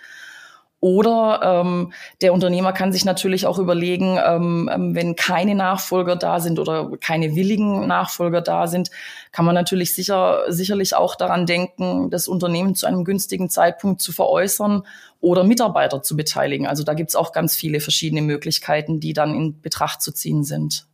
Oder 0.84 1.62
ähm, 1.62 1.94
der 2.22 2.34
Unternehmer 2.34 2.74
kann 2.74 2.92
sich 2.92 3.06
natürlich 3.06 3.46
auch 3.48 3.58
überlegen, 3.58 4.20
ähm, 4.22 4.70
ähm, 4.70 4.94
wenn 4.94 5.16
keine 5.16 5.56
Nachfolger 5.56 6.18
da 6.18 6.42
sind 6.42 6.60
oder 6.60 6.92
keine 7.00 7.38
willigen 7.38 7.88
Nachfolger 7.88 8.42
da 8.42 8.68
sind, 8.68 8.92
kann 9.32 9.46
man 9.46 9.56
natürlich 9.56 9.94
sicher, 9.94 10.42
sicherlich 10.50 10.94
auch 10.94 11.16
daran 11.16 11.46
denken, 11.46 12.10
das 12.10 12.28
Unternehmen 12.28 12.76
zu 12.76 12.86
einem 12.86 13.06
günstigen 13.06 13.50
Zeitpunkt 13.50 14.02
zu 14.02 14.12
veräußern 14.12 14.84
oder 15.22 15.46
Mitarbeiter 15.46 16.04
zu 16.04 16.18
beteiligen. 16.18 16.68
Also 16.68 16.84
da 16.84 16.96
gibt's 16.96 17.16
auch 17.16 17.32
ganz 17.32 17.56
viele 17.56 17.80
verschiedene 17.80 18.22
Möglichkeiten, 18.22 19.00
die 19.00 19.14
dann 19.14 19.34
in 19.34 19.62
Betracht 19.62 20.02
zu 20.02 20.12
ziehen 20.12 20.44
sind. 20.44 20.86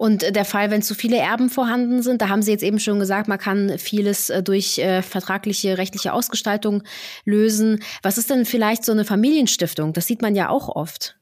Und 0.00 0.22
äh, 0.22 0.32
der 0.32 0.46
Fall, 0.46 0.70
wenn 0.70 0.80
zu 0.80 0.94
viele 0.94 1.18
Erben 1.18 1.50
vorhanden 1.50 2.00
sind, 2.00 2.22
da 2.22 2.30
haben 2.30 2.40
Sie 2.40 2.50
jetzt 2.50 2.62
eben 2.62 2.80
schon 2.80 2.98
gesagt, 2.98 3.28
man 3.28 3.36
kann 3.36 3.76
vieles 3.76 4.30
äh, 4.30 4.42
durch 4.42 4.78
äh, 4.78 5.02
vertragliche, 5.02 5.76
rechtliche 5.76 6.14
Ausgestaltung 6.14 6.84
lösen. 7.26 7.82
Was 8.02 8.16
ist 8.16 8.30
denn 8.30 8.46
vielleicht 8.46 8.82
so 8.82 8.92
eine 8.92 9.04
Familienstiftung? 9.04 9.92
Das 9.92 10.06
sieht 10.06 10.22
man 10.22 10.34
ja 10.34 10.48
auch 10.48 10.70
oft. 10.70 11.16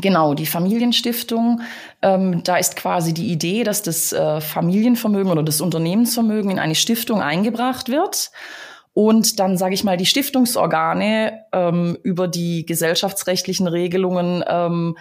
Genau, 0.00 0.34
die 0.34 0.46
Familienstiftung, 0.46 1.60
ähm, 2.02 2.42
da 2.42 2.56
ist 2.56 2.74
quasi 2.74 3.14
die 3.14 3.30
Idee, 3.30 3.62
dass 3.62 3.82
das 3.82 4.12
äh, 4.12 4.40
Familienvermögen 4.40 5.30
oder 5.30 5.44
das 5.44 5.60
Unternehmensvermögen 5.60 6.50
in 6.50 6.58
eine 6.58 6.74
Stiftung 6.74 7.22
eingebracht 7.22 7.88
wird 7.88 8.32
und 8.94 9.38
dann, 9.38 9.56
sage 9.56 9.74
ich 9.74 9.84
mal, 9.84 9.96
die 9.96 10.06
Stiftungsorgane 10.06 11.44
ähm, 11.52 11.96
über 12.02 12.26
die 12.26 12.66
gesellschaftsrechtlichen 12.66 13.68
Regelungen 13.68 14.42
ähm, 14.48 14.96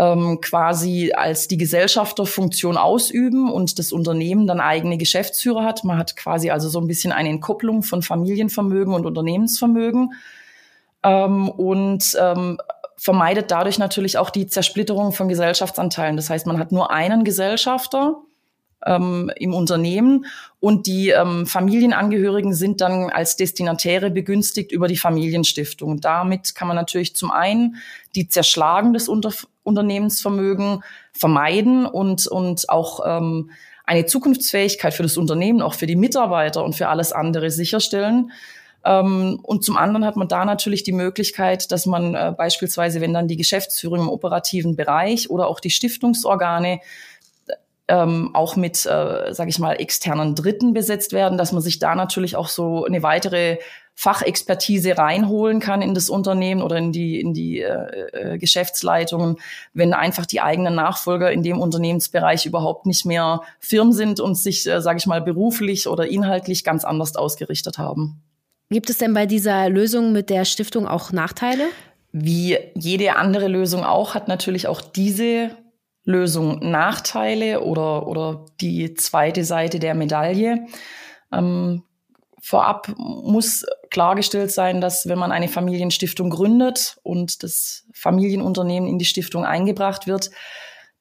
ähm, 0.00 0.40
quasi 0.40 1.12
als 1.14 1.46
die 1.46 1.58
Gesellschafterfunktion 1.58 2.78
ausüben 2.78 3.52
und 3.52 3.78
das 3.78 3.92
Unternehmen 3.92 4.46
dann 4.46 4.58
eigene 4.58 4.96
Geschäftsführer 4.96 5.62
hat. 5.62 5.84
Man 5.84 5.98
hat 5.98 6.16
quasi 6.16 6.50
also 6.50 6.70
so 6.70 6.80
ein 6.80 6.86
bisschen 6.86 7.12
eine 7.12 7.28
Entkopplung 7.28 7.82
von 7.82 8.00
Familienvermögen 8.00 8.94
und 8.94 9.04
Unternehmensvermögen 9.04 10.14
ähm, 11.02 11.50
und 11.50 12.16
ähm, 12.18 12.58
vermeidet 12.96 13.50
dadurch 13.50 13.78
natürlich 13.78 14.16
auch 14.16 14.30
die 14.30 14.46
Zersplitterung 14.46 15.12
von 15.12 15.28
Gesellschaftsanteilen. 15.28 16.16
Das 16.16 16.30
heißt, 16.30 16.46
man 16.46 16.58
hat 16.58 16.72
nur 16.72 16.90
einen 16.90 17.22
Gesellschafter 17.22 18.16
ähm, 18.86 19.30
im 19.36 19.52
Unternehmen 19.52 20.24
und 20.60 20.86
die 20.86 21.10
ähm, 21.10 21.46
Familienangehörigen 21.46 22.54
sind 22.54 22.80
dann 22.80 23.10
als 23.10 23.36
Destinatäre 23.36 24.10
begünstigt 24.10 24.72
über 24.72 24.88
die 24.88 24.96
Familienstiftung. 24.96 26.00
Damit 26.00 26.54
kann 26.54 26.68
man 26.68 26.76
natürlich 26.76 27.14
zum 27.14 27.30
einen 27.30 27.76
die 28.14 28.28
Zerschlagen 28.28 28.94
des 28.94 29.08
Unter 29.08 29.32
Unternehmensvermögen 29.70 30.82
vermeiden 31.12 31.86
und, 31.86 32.26
und 32.26 32.68
auch 32.68 33.00
ähm, 33.06 33.50
eine 33.86 34.06
Zukunftsfähigkeit 34.06 34.94
für 34.94 35.02
das 35.02 35.16
Unternehmen, 35.16 35.62
auch 35.62 35.74
für 35.74 35.86
die 35.86 35.96
Mitarbeiter 35.96 36.62
und 36.62 36.74
für 36.74 36.88
alles 36.88 37.12
andere 37.12 37.50
sicherstellen. 37.50 38.30
Ähm, 38.84 39.40
und 39.42 39.64
zum 39.64 39.76
anderen 39.76 40.04
hat 40.04 40.16
man 40.16 40.28
da 40.28 40.44
natürlich 40.44 40.82
die 40.82 40.92
Möglichkeit, 40.92 41.70
dass 41.72 41.86
man 41.86 42.14
äh, 42.14 42.32
beispielsweise, 42.36 43.00
wenn 43.00 43.12
dann 43.12 43.28
die 43.28 43.36
Geschäftsführung 43.36 44.00
im 44.00 44.08
operativen 44.08 44.76
Bereich 44.76 45.30
oder 45.30 45.46
auch 45.48 45.60
die 45.60 45.70
Stiftungsorgane 45.70 46.80
ähm, 47.90 48.30
auch 48.34 48.56
mit, 48.56 48.86
äh, 48.86 49.34
sage 49.34 49.50
ich 49.50 49.58
mal, 49.58 49.74
externen 49.74 50.34
Dritten 50.34 50.72
besetzt 50.72 51.12
werden, 51.12 51.36
dass 51.36 51.52
man 51.52 51.60
sich 51.60 51.78
da 51.78 51.94
natürlich 51.94 52.36
auch 52.36 52.48
so 52.48 52.84
eine 52.84 53.02
weitere 53.02 53.58
Fachexpertise 53.94 54.96
reinholen 54.96 55.60
kann 55.60 55.82
in 55.82 55.92
das 55.92 56.08
Unternehmen 56.08 56.62
oder 56.62 56.78
in 56.78 56.90
die, 56.90 57.20
in 57.20 57.34
die 57.34 57.60
äh, 57.60 58.34
äh, 58.34 58.38
Geschäftsleitungen, 58.38 59.36
wenn 59.74 59.92
einfach 59.92 60.24
die 60.24 60.40
eigenen 60.40 60.74
Nachfolger 60.74 61.30
in 61.30 61.42
dem 61.42 61.58
Unternehmensbereich 61.58 62.46
überhaupt 62.46 62.86
nicht 62.86 63.04
mehr 63.04 63.42
firm 63.58 63.92
sind 63.92 64.20
und 64.20 64.36
sich, 64.36 64.66
äh, 64.66 64.80
sage 64.80 64.98
ich 64.98 65.06
mal, 65.06 65.20
beruflich 65.20 65.86
oder 65.86 66.06
inhaltlich 66.06 66.64
ganz 66.64 66.84
anders 66.84 67.14
ausgerichtet 67.16 67.76
haben. 67.76 68.22
Gibt 68.70 68.88
es 68.88 68.98
denn 68.98 69.12
bei 69.12 69.26
dieser 69.26 69.68
Lösung 69.68 70.12
mit 70.12 70.30
der 70.30 70.44
Stiftung 70.46 70.86
auch 70.86 71.12
Nachteile? 71.12 71.64
Wie 72.12 72.56
jede 72.74 73.16
andere 73.16 73.48
Lösung 73.48 73.84
auch, 73.84 74.14
hat 74.14 74.28
natürlich 74.28 74.66
auch 74.66 74.80
diese 74.80 75.50
Lösung 76.04 76.70
Nachteile 76.70 77.60
oder, 77.60 78.06
oder 78.06 78.46
die 78.60 78.94
zweite 78.94 79.44
Seite 79.44 79.78
der 79.78 79.94
Medaille. 79.94 80.66
Ähm, 81.32 81.82
vorab 82.40 82.92
muss 82.96 83.66
klargestellt 83.90 84.50
sein, 84.50 84.80
dass 84.80 85.08
wenn 85.08 85.18
man 85.18 85.32
eine 85.32 85.48
Familienstiftung 85.48 86.30
gründet 86.30 86.98
und 87.02 87.42
das 87.42 87.86
Familienunternehmen 87.92 88.88
in 88.88 88.98
die 88.98 89.04
Stiftung 89.04 89.44
eingebracht 89.44 90.06
wird, 90.06 90.30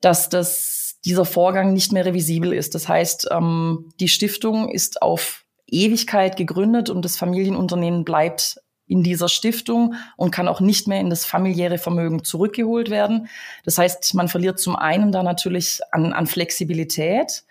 dass 0.02 0.30
das, 0.30 1.00
dieser 1.06 1.26
Vorgang 1.26 1.74
nicht 1.74 1.92
mehr 1.92 2.06
revisibel 2.06 2.54
ist. 2.54 2.76
Das 2.76 2.90
heißt, 2.90 3.30
ähm, 3.32 3.92
die 4.00 4.10
Stiftung 4.10 4.70
ist 4.70 5.02
auf 5.02 5.46
Ewigkeit 5.68 6.36
gegründet 6.36 6.90
und 6.90 7.06
das 7.06 7.16
Familienunternehmen 7.16 8.04
bleibt 8.04 8.60
in 8.90 9.04
dieser 9.04 9.30
Stiftung 9.30 9.94
und 10.18 10.32
kann 10.32 10.48
auch 10.48 10.60
nicht 10.60 10.88
mehr 10.88 11.00
in 11.00 11.10
das 11.10 11.24
familiäre 11.24 11.78
Vermögen 11.78 12.24
zurückgeholt 12.24 12.90
werden. 12.90 13.30
Das 13.64 13.78
heißt, 13.78 14.16
man 14.16 14.28
verliert 14.28 14.60
zum 14.60 14.76
einen 14.76 15.12
da 15.12 15.24
natürlich 15.24 15.80
an, 15.92 16.12
an 16.12 16.28
Flexibilität. 16.28 17.44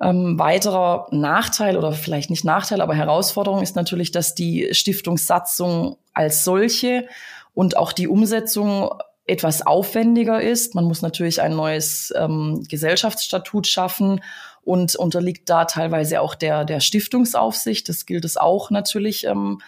Ähm, 0.00 0.38
weiterer 0.38 1.08
Nachteil 1.10 1.76
oder 1.76 1.92
vielleicht 1.92 2.30
nicht 2.30 2.44
Nachteil, 2.44 2.80
aber 2.80 2.94
Herausforderung 2.94 3.60
ist 3.60 3.76
natürlich, 3.76 4.12
dass 4.12 4.34
die 4.34 4.68
Stiftungssatzung 4.72 5.98
als 6.14 6.44
solche 6.44 7.06
und 7.54 7.76
auch 7.76 7.92
die 7.92 8.08
Umsetzung 8.08 8.90
etwas 9.26 9.66
aufwendiger 9.66 10.40
ist. 10.40 10.74
Man 10.74 10.84
muss 10.84 11.02
natürlich 11.02 11.42
ein 11.42 11.56
neues 11.56 12.12
ähm, 12.16 12.64
Gesellschaftsstatut 12.68 13.66
schaffen 13.66 14.20
und 14.62 14.94
unterliegt 14.94 15.50
da 15.50 15.64
teilweise 15.64 16.20
auch 16.20 16.36
der, 16.36 16.64
der 16.64 16.80
Stiftungsaufsicht. 16.80 17.88
Das 17.88 18.06
gilt 18.06 18.24
es 18.24 18.36
auch 18.36 18.70
natürlich 18.70 19.24
ähm, 19.24 19.60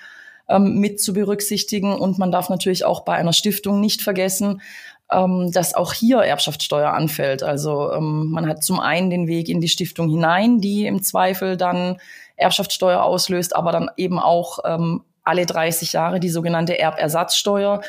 ähm, 0.49 0.79
mit 0.79 1.01
zu 1.01 1.13
berücksichtigen. 1.13 1.95
Und 1.95 2.19
man 2.19 2.33
darf 2.33 2.49
natürlich 2.49 2.85
auch 2.85 3.05
bei 3.05 3.15
einer 3.15 3.33
Stiftung 3.33 3.81
nicht 3.81 4.03
vergessen, 4.03 4.61
ähm, 5.11 5.51
dass 5.53 5.75
auch 5.75 5.93
hier 5.93 6.19
Erbschaftssteuer 6.19 6.93
anfällt. 6.93 7.43
Also 7.43 7.93
ähm, 7.93 8.31
man 8.31 8.49
hat 8.49 8.63
zum 8.63 8.81
einen 8.81 9.11
den 9.11 9.27
Weg 9.27 9.49
in 9.49 9.61
die 9.61 9.69
Stiftung 9.69 10.09
hinein, 10.09 10.61
die 10.61 10.87
im 10.87 11.03
Zweifel 11.03 11.57
dann 11.57 11.99
Erbschaftssteuer 12.37 13.03
auslöst, 13.03 13.55
aber 13.55 13.73
dann 13.73 13.91
eben 13.97 14.19
auch 14.19 14.59
ähm, 14.65 15.03
alle 15.23 15.47
30 15.47 15.93
Jahre 15.93 16.21
die 16.21 16.29
sogenannte 16.29 16.79
Erbersatzsteuer, 16.79 17.81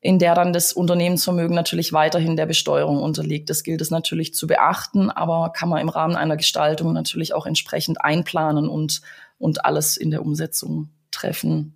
in 0.00 0.18
der 0.18 0.34
dann 0.34 0.52
das 0.52 0.72
Unternehmensvermögen 0.72 1.56
natürlich 1.56 1.92
weiterhin 1.92 2.36
der 2.36 2.46
Besteuerung 2.46 3.02
unterliegt. 3.02 3.48
Das 3.48 3.62
gilt 3.62 3.80
es 3.80 3.90
natürlich 3.90 4.34
zu 4.34 4.46
beachten, 4.46 5.10
aber 5.10 5.50
kann 5.50 5.70
man 5.70 5.80
im 5.80 5.88
Rahmen 5.88 6.14
einer 6.14 6.36
Gestaltung 6.36 6.92
natürlich 6.92 7.32
auch 7.32 7.46
entsprechend 7.46 8.02
einplanen 8.02 8.68
und, 8.68 9.00
und 9.38 9.64
alles 9.64 9.96
in 9.96 10.10
der 10.10 10.22
Umsetzung 10.22 10.90
treffen. 11.10 11.74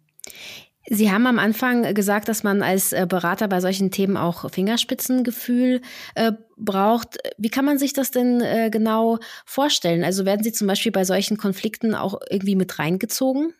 Sie 0.90 1.12
haben 1.12 1.26
am 1.26 1.38
Anfang 1.38 1.94
gesagt, 1.94 2.28
dass 2.28 2.42
man 2.42 2.62
als 2.62 2.92
äh, 2.92 3.06
Berater 3.06 3.46
bei 3.46 3.60
solchen 3.60 3.90
Themen 3.90 4.16
auch 4.16 4.50
Fingerspitzengefühl 4.50 5.82
äh, 6.14 6.32
braucht. 6.56 7.18
Wie 7.36 7.50
kann 7.50 7.66
man 7.66 7.78
sich 7.78 7.92
das 7.92 8.10
denn 8.10 8.40
äh, 8.40 8.70
genau 8.70 9.18
vorstellen? 9.44 10.02
Also 10.02 10.24
werden 10.24 10.42
Sie 10.42 10.52
zum 10.52 10.66
Beispiel 10.66 10.92
bei 10.92 11.04
solchen 11.04 11.36
Konflikten 11.36 11.94
auch 11.94 12.18
irgendwie 12.30 12.56
mit 12.56 12.78
reingezogen? 12.78 13.52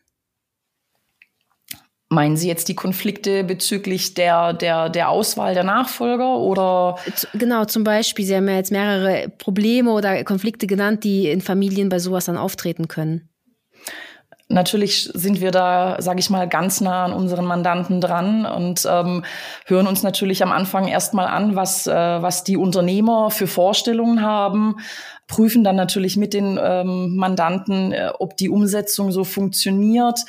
Meinen 2.09 2.39
Sie 2.39 2.49
jetzt 2.49 2.69
die 2.69 2.75
Konflikte 2.75 3.45
bezüglich 3.45 4.15
der, 4.15 4.55
der, 4.55 4.89
der 4.89 5.11
Auswahl 5.11 5.53
der 5.53 5.65
Nachfolger 5.65 6.39
oder? 6.39 6.97
Genau, 7.35 7.67
zum 7.67 7.85
Beispiel, 7.85 8.25
Sie 8.25 8.35
haben 8.35 8.49
ja 8.49 8.57
jetzt 8.57 8.73
mehrere 8.73 9.29
Probleme 9.37 9.93
oder 9.93 10.25
Konflikte 10.25 10.67
genannt, 10.67 11.05
die 11.05 11.29
in 11.29 11.43
Familien 11.43 11.91
bei 11.91 11.99
sowas 11.99 12.25
dann 12.25 12.39
auftreten 12.39 12.89
können. 12.89 13.29
Natürlich 14.51 15.11
sind 15.13 15.43
wir 15.43 15.51
da, 15.51 15.97
sage 16.01 16.21
ich 16.21 16.31
mal, 16.31 16.49
ganz 16.49 16.81
nah 16.81 17.05
an 17.05 17.13
unseren 17.13 17.45
Mandanten 17.45 18.01
dran 18.01 18.47
und 18.47 18.89
ähm, 18.91 19.23
hören 19.67 19.87
uns 19.87 20.03
natürlich 20.03 20.43
am 20.43 20.53
Anfang 20.53 20.89
erstmal 20.89 21.27
an, 21.27 21.55
was, 21.55 21.87
äh, 21.87 21.93
was 21.93 22.45
die 22.45 22.57
Unternehmer 22.57 23.31
für 23.31 23.47
Vorstellungen 23.47 24.23
haben, 24.23 24.77
prüfen 25.27 25.63
dann 25.63 25.77
natürlich 25.77 26.17
mit 26.17 26.33
den 26.33 26.59
ähm, 26.61 27.15
Mandanten, 27.17 27.93
äh, 27.93 28.11
ob 28.19 28.39
die 28.39 28.49
Umsetzung 28.49 29.13
so 29.13 29.23
funktioniert 29.23 30.21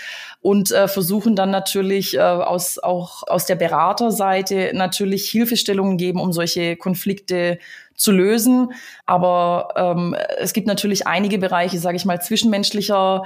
und 0.41 0.71
äh, 0.71 0.89
versuchen 0.89 1.37
dann 1.37 1.49
natürlich 1.49 2.17
äh, 2.17 2.19
aus, 2.19 2.77
auch 2.77 3.23
aus 3.25 3.45
der 3.45 3.55
Beraterseite 3.55 4.71
natürlich 4.73 5.29
Hilfestellungen 5.29 5.97
geben, 5.97 6.19
um 6.19 6.33
solche 6.33 6.75
Konflikte 6.75 7.57
zu 7.99 8.11
lösen. 8.11 8.71
Aber 9.05 9.73
ähm, 9.75 10.15
es 10.37 10.53
gibt 10.53 10.67
natürlich 10.67 11.05
einige 11.05 11.37
Bereiche, 11.37 11.77
sage 11.77 11.97
ich 11.97 12.05
mal, 12.05 12.21
zwischenmenschlicher 12.21 13.23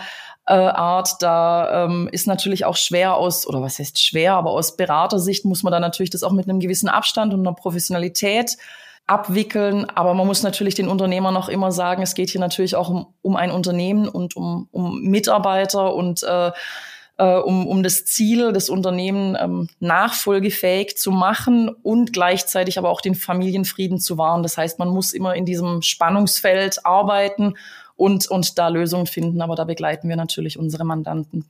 äh, 0.47 0.53
Art. 0.53 1.21
Da 1.21 1.85
ähm, 1.85 2.09
ist 2.11 2.27
natürlich 2.27 2.65
auch 2.65 2.75
schwer 2.75 3.15
aus, 3.15 3.47
oder 3.47 3.61
was 3.61 3.79
heißt 3.79 4.03
schwer, 4.03 4.33
aber 4.33 4.51
aus 4.51 4.75
Beratersicht 4.75 5.45
muss 5.45 5.63
man 5.63 5.71
da 5.71 5.79
natürlich 5.79 6.09
das 6.09 6.23
auch 6.23 6.31
mit 6.31 6.49
einem 6.49 6.59
gewissen 6.59 6.89
Abstand 6.89 7.33
und 7.33 7.41
einer 7.41 7.53
Professionalität 7.53 8.57
abwickeln. 9.05 9.87
Aber 9.93 10.13
man 10.13 10.25
muss 10.25 10.43
natürlich 10.43 10.75
den 10.75 10.87
Unternehmer 10.87 11.31
noch 11.31 11.49
immer 11.49 11.71
sagen, 11.71 12.01
es 12.01 12.15
geht 12.15 12.29
hier 12.29 12.41
natürlich 12.41 12.75
auch 12.75 12.89
um, 12.89 13.13
um 13.21 13.35
ein 13.35 13.51
Unternehmen 13.51 14.07
und 14.07 14.35
um, 14.35 14.67
um 14.71 15.01
Mitarbeiter 15.01 15.93
und 15.93 16.23
äh, 16.23 16.51
äh, 17.17 17.37
um, 17.37 17.67
um 17.67 17.83
das 17.83 18.05
Ziel 18.05 18.53
des 18.53 18.69
Unternehmens 18.69 19.37
ähm, 19.41 19.69
nachfolgefähig 19.79 20.97
zu 20.97 21.11
machen 21.11 21.69
und 21.69 22.13
gleichzeitig 22.13 22.77
aber 22.77 22.89
auch 22.89 23.01
den 23.01 23.15
Familienfrieden 23.15 23.99
zu 23.99 24.17
wahren. 24.17 24.43
Das 24.43 24.57
heißt, 24.57 24.79
man 24.79 24.89
muss 24.89 25.13
immer 25.13 25.35
in 25.35 25.45
diesem 25.45 25.81
Spannungsfeld 25.81 26.85
arbeiten 26.85 27.55
und, 27.95 28.29
und 28.29 28.57
da 28.57 28.67
Lösungen 28.69 29.07
finden. 29.07 29.41
Aber 29.41 29.55
da 29.55 29.63
begleiten 29.63 30.09
wir 30.09 30.15
natürlich 30.15 30.57
unsere 30.57 30.85
Mandanten. 30.85 31.45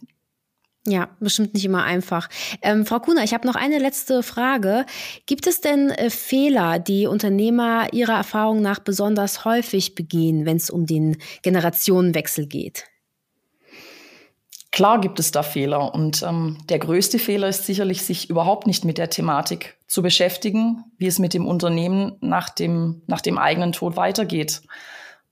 Ja, 0.85 1.07
bestimmt 1.21 1.53
nicht 1.53 1.63
immer 1.63 1.83
einfach. 1.85 2.27
Ähm, 2.61 2.85
Frau 2.85 2.99
Kuhner, 2.99 3.23
ich 3.23 3.33
habe 3.33 3.47
noch 3.47 3.55
eine 3.55 3.79
letzte 3.79 4.21
Frage. 4.21 4.85
Gibt 5.25 5.47
es 5.47 5.61
denn 5.61 5.91
äh, 5.91 6.09
Fehler, 6.09 6.77
die 6.77 7.07
Unternehmer 7.07 7.87
Ihrer 7.93 8.15
Erfahrung 8.17 8.61
nach 8.61 8.79
besonders 8.79 9.45
häufig 9.45 9.95
begehen, 9.95 10.45
wenn 10.45 10.57
es 10.57 10.69
um 10.69 10.85
den 10.85 11.15
Generationenwechsel 11.41 12.47
geht? 12.47 12.83
Klar 14.73 14.99
gibt 14.99 15.19
es 15.19 15.31
da 15.31 15.43
Fehler 15.43 15.93
und 15.93 16.23
ähm, 16.23 16.57
der 16.67 16.79
größte 16.79 17.19
Fehler 17.19 17.47
ist 17.47 17.67
sicherlich, 17.67 18.01
sich 18.01 18.31
überhaupt 18.31 18.65
nicht 18.65 18.83
mit 18.85 18.97
der 18.97 19.11
Thematik 19.11 19.77
zu 19.85 20.01
beschäftigen, 20.01 20.83
wie 20.97 21.05
es 21.05 21.19
mit 21.19 21.35
dem 21.35 21.45
Unternehmen 21.45 22.17
nach 22.21 22.49
dem, 22.49 23.03
nach 23.05 23.21
dem 23.21 23.37
eigenen 23.37 23.71
Tod 23.71 23.97
weitergeht. 23.97 24.63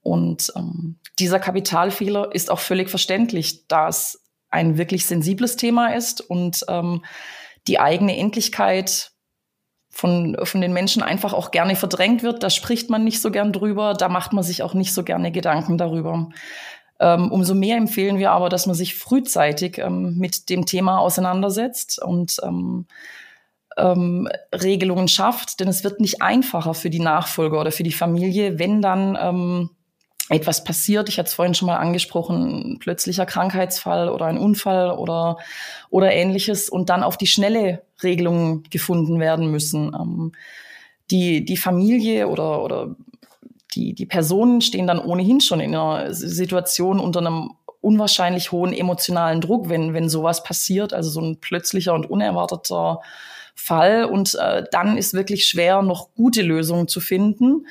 Und 0.04 0.54
ähm, 0.56 1.00
dieser 1.18 1.40
Kapitalfehler 1.40 2.36
ist 2.36 2.52
auch 2.52 2.60
völlig 2.60 2.92
verständlich, 2.92 3.68
da 3.68 3.88
es 3.88 4.24
ein 4.52 4.78
wirklich 4.78 5.08
sensibles 5.08 5.56
Thema 5.56 5.96
ist 5.96 6.22
und 6.22 6.64
ähm, 6.68 7.04
die 7.68 7.80
eigene 7.80 8.16
Endlichkeit 8.18 9.12
von, 9.90 10.38
von 10.44 10.62
den 10.62 10.72
Menschen 10.72 11.02
einfach 11.02 11.34
auch 11.34 11.50
gerne 11.50 11.76
verdrängt 11.76 12.22
wird. 12.22 12.44
Da 12.44 12.52
spricht 12.52 12.92
man 12.92 13.04
nicht 13.04 13.20
so 13.20 13.32
gern 13.32 13.54
drüber, 13.54 13.96
da 13.96 14.08
macht 14.08 14.34
man 14.34 14.44
sich 14.44 14.62
auch 14.62 14.76
nicht 14.76 14.94
so 14.94 15.04
gerne 15.04 15.32
Gedanken 15.32 15.80
darüber. 15.80 16.30
Ähm, 17.02 17.32
umso 17.32 17.56
mehr 17.56 17.78
empfehlen 17.78 18.20
wir 18.20 18.32
aber, 18.32 18.48
dass 18.48 18.68
man 18.68 18.76
sich 18.76 18.96
frühzeitig 18.96 19.80
ähm, 19.80 20.20
mit 20.20 20.50
dem 20.50 20.68
Thema 20.68 21.00
auseinandersetzt 21.00 22.00
und 22.00 22.38
ähm, 22.44 22.86
ähm, 23.76 24.30
Regelungen 24.54 25.08
schafft, 25.08 25.60
denn 25.60 25.68
es 25.68 25.84
wird 25.84 26.00
nicht 26.00 26.22
einfacher 26.22 26.76
für 26.76 26.92
die 26.92 27.00
Nachfolger 27.00 27.60
oder 27.60 27.72
für 27.72 27.82
die 27.82 27.92
Familie, 27.92 28.60
wenn 28.60 28.84
dann 28.84 29.18
ähm, 29.20 29.70
etwas 30.30 30.64
passiert, 30.64 31.10
ich 31.10 31.18
hatte 31.18 31.28
es 31.28 31.34
vorhin 31.34 31.56
schon 31.56 31.66
mal 31.66 31.78
angesprochen, 31.78 32.78
plötzlicher 32.80 33.26
Krankheitsfall 33.26 34.08
oder 34.08 34.28
ein 34.28 34.38
Unfall 34.38 34.92
oder, 34.92 35.38
oder 35.90 36.14
ähnliches 36.14 36.70
und 36.70 36.90
dann 36.90 37.02
auf 37.02 37.18
die 37.18 37.28
schnelle 37.28 37.82
Regelungen 38.04 38.64
gefunden 38.70 39.20
werden 39.20 39.50
müssen. 39.50 39.92
Ähm, 39.94 40.34
die, 41.10 41.44
die 41.44 41.58
Familie 41.58 42.28
oder, 42.28 42.64
oder 42.64 42.96
die, 43.74 43.94
die 43.94 44.06
Personen 44.06 44.62
stehen 44.62 44.88
dann 44.88 45.00
ohnehin 45.00 45.42
schon 45.42 45.60
in 45.60 45.76
einer 45.76 46.14
Situation 46.14 47.00
unter 47.00 47.20
einem 47.20 47.52
unwahrscheinlich 47.82 48.52
hohen 48.52 48.74
emotionalen 48.74 49.42
Druck, 49.42 49.70
wenn, 49.70 49.94
wenn 49.94 50.08
sowas 50.08 50.44
passiert, 50.44 50.94
also 50.94 51.10
so 51.10 51.22
ein 51.22 51.40
plötzlicher 51.40 51.94
und 51.94 52.10
unerwarteter 52.10 53.02
Fall. 53.56 54.06
Und 54.06 54.36
äh, 54.36 54.64
dann 54.72 54.98
ist 54.98 55.14
wirklich 55.14 55.46
schwer, 55.46 55.82
noch 55.82 56.14
gute 56.14 56.44
Lösungen 56.44 56.88
zu 56.88 57.00
finden. 57.00 57.66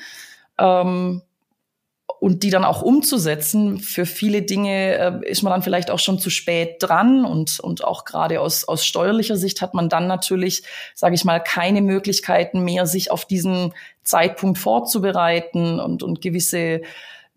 Ähm, 0.57 1.21
und 2.21 2.43
die 2.43 2.51
dann 2.51 2.65
auch 2.65 2.83
umzusetzen. 2.83 3.79
Für 3.79 4.05
viele 4.05 4.43
Dinge 4.43 5.23
äh, 5.23 5.27
ist 5.27 5.41
man 5.41 5.49
dann 5.49 5.63
vielleicht 5.63 5.89
auch 5.89 5.97
schon 5.97 6.19
zu 6.19 6.29
spät 6.29 6.75
dran 6.77 7.25
und, 7.25 7.59
und 7.59 7.83
auch 7.83 8.05
gerade 8.05 8.41
aus, 8.41 8.63
aus 8.63 8.85
steuerlicher 8.85 9.37
Sicht 9.37 9.59
hat 9.59 9.73
man 9.73 9.89
dann 9.89 10.05
natürlich, 10.05 10.61
sage 10.93 11.15
ich 11.15 11.25
mal, 11.25 11.39
keine 11.39 11.81
Möglichkeiten 11.81 12.63
mehr, 12.63 12.85
sich 12.85 13.09
auf 13.09 13.25
diesen 13.25 13.73
Zeitpunkt 14.03 14.59
vorzubereiten 14.59 15.79
und, 15.79 16.03
und 16.03 16.21
gewisse, 16.21 16.81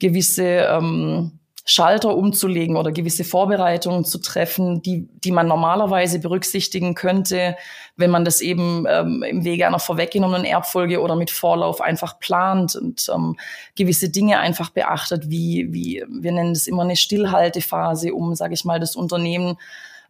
gewisse 0.00 0.68
ähm, 0.68 1.38
Schalter 1.66 2.14
umzulegen 2.14 2.76
oder 2.76 2.92
gewisse 2.92 3.24
Vorbereitungen 3.24 4.04
zu 4.04 4.18
treffen, 4.18 4.82
die, 4.82 5.08
die 5.24 5.30
man 5.30 5.48
normalerweise 5.48 6.18
berücksichtigen 6.18 6.94
könnte, 6.94 7.56
wenn 7.96 8.10
man 8.10 8.26
das 8.26 8.42
eben 8.42 8.84
ähm, 8.86 9.22
im 9.22 9.44
Wege 9.44 9.66
einer 9.66 9.78
vorweggenommenen 9.78 10.44
Erbfolge 10.44 11.00
oder 11.00 11.16
mit 11.16 11.30
Vorlauf 11.30 11.80
einfach 11.80 12.18
plant 12.18 12.76
und 12.76 13.06
ähm, 13.14 13.36
gewisse 13.76 14.10
Dinge 14.10 14.40
einfach 14.40 14.70
beachtet, 14.70 15.30
wie, 15.30 15.72
wie 15.72 16.04
wir 16.06 16.32
nennen 16.32 16.52
das 16.52 16.66
immer 16.66 16.82
eine 16.82 16.96
Stillhaltephase, 16.96 18.12
um, 18.12 18.34
sage 18.34 18.52
ich 18.52 18.66
mal, 18.66 18.78
das 18.78 18.94
Unternehmen 18.94 19.56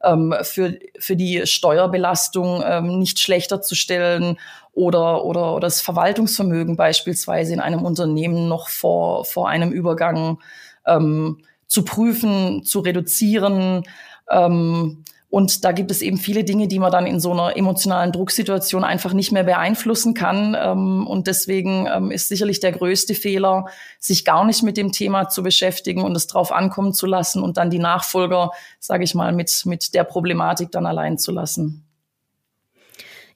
ähm, 0.02 0.34
für, 0.42 0.76
für 0.98 1.14
die 1.14 1.46
Steuerbelastung 1.46 2.64
ähm, 2.66 2.98
nicht 2.98 3.20
schlechter 3.20 3.62
zu 3.62 3.76
stellen 3.76 4.38
oder, 4.72 5.24
oder, 5.24 5.54
oder 5.54 5.66
das 5.66 5.80
Verwaltungsvermögen 5.80 6.76
beispielsweise 6.76 7.52
in 7.52 7.60
einem 7.60 7.84
Unternehmen 7.84 8.48
noch 8.48 8.68
vor, 8.68 9.24
vor 9.24 9.48
einem 9.48 9.70
Übergang 9.70 10.38
ähm, 10.86 11.38
zu 11.66 11.84
prüfen, 11.84 12.64
zu 12.64 12.80
reduzieren. 12.80 13.82
Ähm, 14.30 15.04
und 15.34 15.64
da 15.64 15.72
gibt 15.72 15.90
es 15.90 16.00
eben 16.00 16.16
viele 16.16 16.44
Dinge, 16.44 16.68
die 16.68 16.78
man 16.78 16.92
dann 16.92 17.06
in 17.06 17.18
so 17.18 17.32
einer 17.32 17.56
emotionalen 17.56 18.12
Drucksituation 18.12 18.84
einfach 18.84 19.12
nicht 19.12 19.32
mehr 19.32 19.42
beeinflussen 19.42 20.14
kann. 20.14 20.56
Ähm, 20.56 21.08
und 21.08 21.26
deswegen 21.26 21.88
ähm, 21.92 22.12
ist 22.12 22.28
sicherlich 22.28 22.60
der 22.60 22.70
größte 22.70 23.16
Fehler, 23.16 23.66
sich 23.98 24.24
gar 24.24 24.44
nicht 24.44 24.62
mit 24.62 24.76
dem 24.76 24.92
Thema 24.92 25.28
zu 25.28 25.42
beschäftigen 25.42 26.02
und 26.02 26.16
es 26.16 26.28
drauf 26.28 26.52
ankommen 26.52 26.94
zu 26.94 27.06
lassen 27.06 27.42
und 27.42 27.56
dann 27.56 27.68
die 27.68 27.80
Nachfolger, 27.80 28.52
sage 28.78 29.02
ich 29.02 29.16
mal, 29.16 29.32
mit, 29.32 29.66
mit 29.66 29.94
der 29.94 30.04
Problematik 30.04 30.70
dann 30.70 30.86
allein 30.86 31.18
zu 31.18 31.32
lassen. 31.32 31.83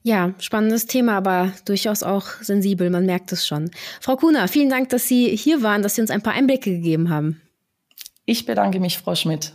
Ja, 0.01 0.33
spannendes 0.39 0.85
Thema, 0.85 1.17
aber 1.17 1.53
durchaus 1.65 2.03
auch 2.03 2.25
sensibel, 2.41 2.89
man 2.89 3.05
merkt 3.05 3.31
es 3.31 3.45
schon. 3.45 3.69
Frau 3.99 4.15
Kuhner, 4.15 4.47
vielen 4.47 4.69
Dank, 4.69 4.89
dass 4.89 5.07
Sie 5.07 5.35
hier 5.35 5.61
waren, 5.61 5.81
dass 5.81 5.95
Sie 5.95 6.01
uns 6.01 6.09
ein 6.09 6.21
paar 6.21 6.33
Einblicke 6.33 6.71
gegeben 6.71 7.09
haben. 7.09 7.41
Ich 8.25 8.45
bedanke 8.45 8.79
mich, 8.79 8.97
Frau 8.97 9.15
Schmidt. 9.15 9.53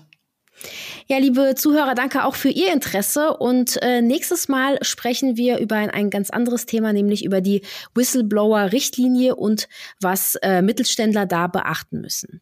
Ja, 1.07 1.19
liebe 1.19 1.55
Zuhörer, 1.55 1.95
danke 1.95 2.25
auch 2.25 2.35
für 2.35 2.49
Ihr 2.49 2.73
Interesse. 2.73 3.37
Und 3.37 3.81
äh, 3.83 4.01
nächstes 4.03 4.49
Mal 4.49 4.79
sprechen 4.83 5.37
wir 5.37 5.59
über 5.59 5.77
ein, 5.77 5.91
ein 5.91 6.11
ganz 6.11 6.31
anderes 6.31 6.67
Thema, 6.67 6.93
nämlich 6.93 7.25
über 7.25 7.41
die 7.41 7.63
Whistleblower-Richtlinie 7.95 9.37
und 9.37 9.69
was 10.01 10.37
äh, 10.37 10.63
Mittelständler 10.63 11.27
da 11.27 11.47
beachten 11.47 12.01
müssen. 12.01 12.41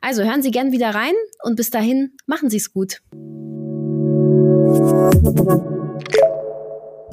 Also 0.00 0.22
hören 0.22 0.42
Sie 0.42 0.50
gern 0.50 0.72
wieder 0.72 0.94
rein 0.94 1.14
und 1.42 1.56
bis 1.56 1.70
dahin 1.70 2.12
machen 2.26 2.50
Sie 2.50 2.58
es 2.58 2.72
gut. 2.72 3.00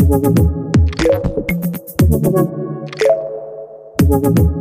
Thank 0.10 0.39
you. 4.39 4.59